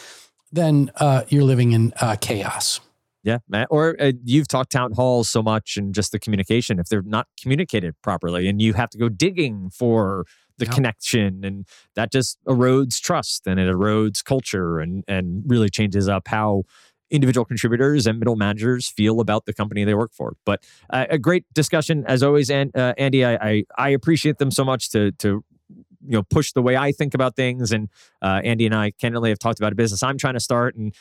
then 0.52 0.90
uh, 0.96 1.22
you're 1.28 1.44
living 1.44 1.72
in 1.72 1.92
uh, 2.00 2.16
chaos. 2.20 2.80
Yeah, 3.24 3.38
Matt. 3.48 3.68
Or 3.70 3.96
uh, 4.00 4.12
you've 4.24 4.48
talked 4.48 4.72
town 4.72 4.92
halls 4.92 5.28
so 5.28 5.42
much 5.42 5.76
and 5.76 5.94
just 5.94 6.10
the 6.10 6.18
communication. 6.18 6.80
If 6.80 6.88
they're 6.88 7.02
not 7.02 7.28
communicated 7.40 7.94
properly, 8.02 8.48
and 8.48 8.60
you 8.60 8.72
have 8.74 8.90
to 8.90 8.98
go 8.98 9.08
digging 9.08 9.70
for 9.70 10.24
the 10.58 10.66
connection, 10.66 11.44
and 11.44 11.66
that 11.94 12.12
just 12.12 12.38
erodes 12.46 13.00
trust 13.00 13.46
and 13.46 13.58
it 13.58 13.72
erodes 13.72 14.24
culture, 14.24 14.80
and 14.80 15.04
and 15.08 15.44
really 15.46 15.68
changes 15.68 16.08
up 16.08 16.28
how 16.28 16.64
individual 17.10 17.44
contributors 17.44 18.06
and 18.06 18.18
middle 18.18 18.36
managers 18.36 18.88
feel 18.88 19.20
about 19.20 19.44
the 19.44 19.52
company 19.52 19.84
they 19.84 19.94
work 19.94 20.12
for. 20.14 20.34
But 20.46 20.64
uh, 20.90 21.06
a 21.10 21.18
great 21.18 21.44
discussion 21.52 22.04
as 22.06 22.22
always, 22.22 22.50
and 22.50 22.74
uh, 22.76 22.94
Andy, 22.96 23.24
I, 23.24 23.34
I 23.34 23.64
I 23.76 23.88
appreciate 23.90 24.38
them 24.38 24.50
so 24.50 24.64
much 24.64 24.90
to 24.90 25.12
to 25.12 25.44
you 25.68 26.10
know 26.10 26.22
push 26.22 26.52
the 26.52 26.62
way 26.62 26.76
I 26.76 26.92
think 26.92 27.14
about 27.14 27.36
things. 27.36 27.70
And 27.72 27.88
uh, 28.20 28.40
Andy 28.42 28.66
and 28.66 28.74
I 28.74 28.90
candidly 28.92 29.30
have 29.30 29.38
talked 29.38 29.60
about 29.60 29.72
a 29.72 29.76
business 29.76 30.02
I'm 30.02 30.18
trying 30.18 30.34
to 30.34 30.40
start, 30.40 30.74
and 30.74 30.94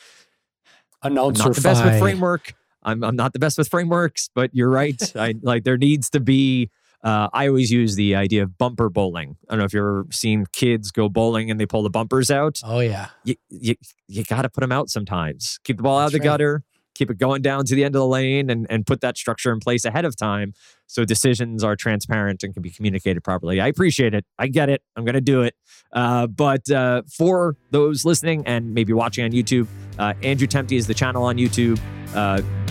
I'm 1.02 1.14
not 1.38 1.54
the 1.54 1.60
best 1.62 1.84
with 1.84 1.98
framework. 1.98 2.54
I'm, 2.84 3.04
I'm 3.04 3.16
not 3.16 3.32
the 3.32 3.38
best 3.38 3.58
with 3.58 3.68
frameworks, 3.68 4.28
but 4.34 4.50
you're 4.54 4.70
right. 4.70 5.00
I 5.16 5.34
like 5.42 5.64
there 5.64 5.78
needs 5.78 6.10
to 6.10 6.20
be. 6.20 6.70
Uh, 7.02 7.28
I 7.32 7.48
always 7.48 7.70
use 7.70 7.96
the 7.96 8.14
idea 8.14 8.44
of 8.44 8.56
bumper 8.56 8.88
bowling. 8.88 9.36
I 9.48 9.52
don't 9.52 9.58
know 9.58 9.64
if 9.64 9.74
you've 9.74 9.80
ever 9.80 10.06
seen 10.10 10.46
kids 10.52 10.90
go 10.90 11.08
bowling 11.08 11.50
and 11.50 11.58
they 11.58 11.66
pull 11.66 11.82
the 11.82 11.90
bumpers 11.90 12.30
out. 12.30 12.60
Oh 12.64 12.80
yeah. 12.80 13.08
You 13.24 13.34
you, 13.48 13.74
you 14.06 14.24
got 14.24 14.42
to 14.42 14.48
put 14.48 14.60
them 14.60 14.72
out 14.72 14.88
sometimes. 14.88 15.58
Keep 15.64 15.78
the 15.78 15.82
ball 15.82 15.98
out 15.98 16.06
of 16.06 16.12
the 16.12 16.18
right. 16.18 16.24
gutter. 16.24 16.64
Keep 16.94 17.10
it 17.10 17.18
going 17.18 17.40
down 17.40 17.64
to 17.64 17.74
the 17.74 17.84
end 17.84 17.96
of 17.96 18.00
the 18.00 18.06
lane, 18.06 18.50
and 18.50 18.66
and 18.68 18.86
put 18.86 19.00
that 19.00 19.16
structure 19.16 19.50
in 19.50 19.60
place 19.60 19.86
ahead 19.86 20.04
of 20.04 20.14
time 20.14 20.52
so 20.86 21.06
decisions 21.06 21.64
are 21.64 21.74
transparent 21.74 22.42
and 22.42 22.52
can 22.52 22.62
be 22.62 22.70
communicated 22.70 23.24
properly. 23.24 23.60
I 23.60 23.68
appreciate 23.68 24.12
it. 24.12 24.26
I 24.38 24.48
get 24.48 24.68
it. 24.68 24.82
I'm 24.94 25.04
going 25.04 25.14
to 25.14 25.22
do 25.22 25.40
it. 25.40 25.54
Uh, 25.90 26.26
but 26.26 26.70
uh, 26.70 27.02
for 27.10 27.56
those 27.70 28.04
listening 28.04 28.46
and 28.46 28.74
maybe 28.74 28.92
watching 28.92 29.24
on 29.24 29.30
YouTube, 29.30 29.66
uh, 29.98 30.12
Andrew 30.22 30.46
Temte 30.46 30.76
is 30.76 30.86
the 30.86 30.94
channel 30.94 31.24
on 31.24 31.36
YouTube. 31.36 31.80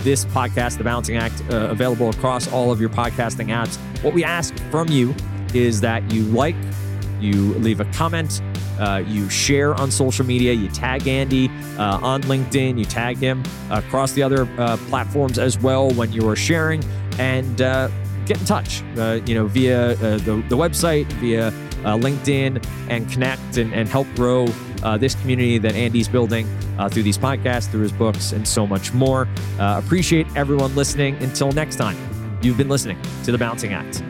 This 0.02 0.24
podcast, 0.24 0.78
The 0.78 0.84
Balancing 0.84 1.16
Act, 1.16 1.42
uh, 1.48 1.68
available 1.68 2.10
across 2.10 2.50
all 2.52 2.72
of 2.72 2.80
your 2.80 2.90
podcasting 2.90 3.48
apps. 3.48 3.76
What 4.02 4.14
we 4.14 4.24
ask 4.24 4.52
from 4.70 4.88
you 4.88 5.14
is 5.54 5.80
that 5.82 6.10
you 6.10 6.24
like, 6.24 6.56
you 7.20 7.54
leave 7.54 7.78
a 7.78 7.84
comment, 7.86 8.42
uh, 8.80 9.04
you 9.06 9.30
share 9.30 9.74
on 9.74 9.92
social 9.92 10.26
media, 10.26 10.52
you 10.52 10.68
tag 10.70 11.06
Andy 11.06 11.48
uh, 11.78 12.00
on 12.02 12.20
LinkedIn, 12.22 12.78
you 12.78 12.84
tag 12.84 13.16
him 13.18 13.44
across 13.70 14.10
the 14.12 14.24
other 14.24 14.48
uh, 14.58 14.76
platforms 14.88 15.38
as 15.38 15.56
well 15.60 15.90
when 15.92 16.10
you 16.10 16.28
are 16.28 16.34
sharing, 16.34 16.82
and 17.20 17.62
uh, 17.62 17.88
get 18.26 18.40
in 18.40 18.44
touch. 18.44 18.82
Uh, 18.98 19.20
you 19.24 19.36
know, 19.36 19.46
via 19.46 19.94
the 19.94 20.42
the 20.48 20.56
website, 20.56 21.06
via 21.14 21.52
uh, 21.84 21.96
LinkedIn, 21.96 22.64
and 22.88 23.10
connect 23.10 23.56
and, 23.56 23.72
and 23.74 23.88
help 23.88 24.06
grow 24.14 24.46
uh, 24.82 24.98
this 24.98 25.14
community 25.16 25.58
that 25.58 25.74
Andy's 25.74 26.08
building 26.08 26.46
uh, 26.78 26.88
through 26.88 27.02
these 27.02 27.18
podcasts, 27.18 27.70
through 27.70 27.82
his 27.82 27.92
books, 27.92 28.32
and 28.32 28.46
so 28.46 28.66
much 28.66 28.92
more. 28.92 29.28
Uh, 29.58 29.80
appreciate 29.84 30.26
everyone 30.36 30.74
listening. 30.74 31.16
Until 31.22 31.52
next 31.52 31.76
time, 31.76 31.96
you've 32.42 32.56
been 32.56 32.68
listening 32.68 32.98
to 33.24 33.32
the 33.32 33.38
Bouncing 33.38 33.72
Act. 33.72 34.02